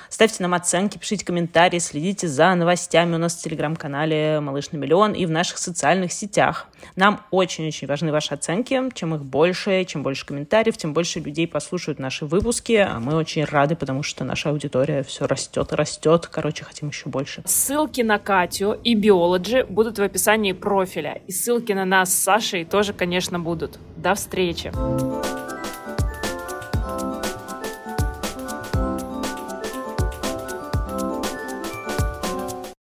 Ставьте 0.10 0.43
нам 0.43 0.54
оценки, 0.54 0.98
пишите 0.98 1.26
комментарии, 1.26 1.80
следите 1.80 2.28
за 2.28 2.54
новостями 2.56 3.15
у 3.15 3.17
нас 3.17 3.36
в 3.36 3.43
телеграм-канале 3.43 4.39
«Малыш 4.39 4.72
на 4.72 4.78
миллион» 4.78 5.13
и 5.13 5.26
в 5.26 5.32
наших 5.32 5.58
социальных 5.58 6.13
сетях. 6.13 6.67
Нам 6.96 7.22
очень-очень 7.32 7.88
важны 7.88 8.12
ваши 8.12 8.34
оценки. 8.34 8.82
Чем 8.93 9.15
их 9.15 9.24
больше, 9.24 9.84
чем 9.86 10.04
больше 10.04 10.26
комментариев, 10.26 10.78
тем 10.78 10.93
больше 10.93 11.20
людей 11.20 11.48
послушают 11.48 12.00
наши 12.00 12.26
выпуски. 12.26 12.74
А 12.74 13.00
мы 13.00 13.15
очень 13.15 13.43
рады, 13.43 13.76
потому 13.76 14.04
что 14.04 14.24
наша 14.24 14.50
аудитория 14.50 15.04
все 15.04 15.28
растет 15.28 15.72
и 15.72 15.76
растет. 15.76 16.28
Короче, 16.28 16.63
хотим 16.63 16.89
еще 16.89 17.10
больше. 17.10 17.43
Ссылки 17.46 18.02
на 18.02 18.20
Катю 18.20 18.74
и 18.84 18.96
Биологи 18.96 19.65
будут 19.67 20.00
в 20.00 20.02
описании 20.02 20.54
профиля. 20.54 21.22
И 21.28 21.32
ссылки 21.32 21.72
на 21.74 21.86
нас 21.86 22.13
с 22.13 22.24
Сашей 22.24 22.65
тоже, 22.65 22.93
конечно, 22.93 23.39
будут. 23.39 23.80
До 23.98 24.15
встречи! 24.15 24.72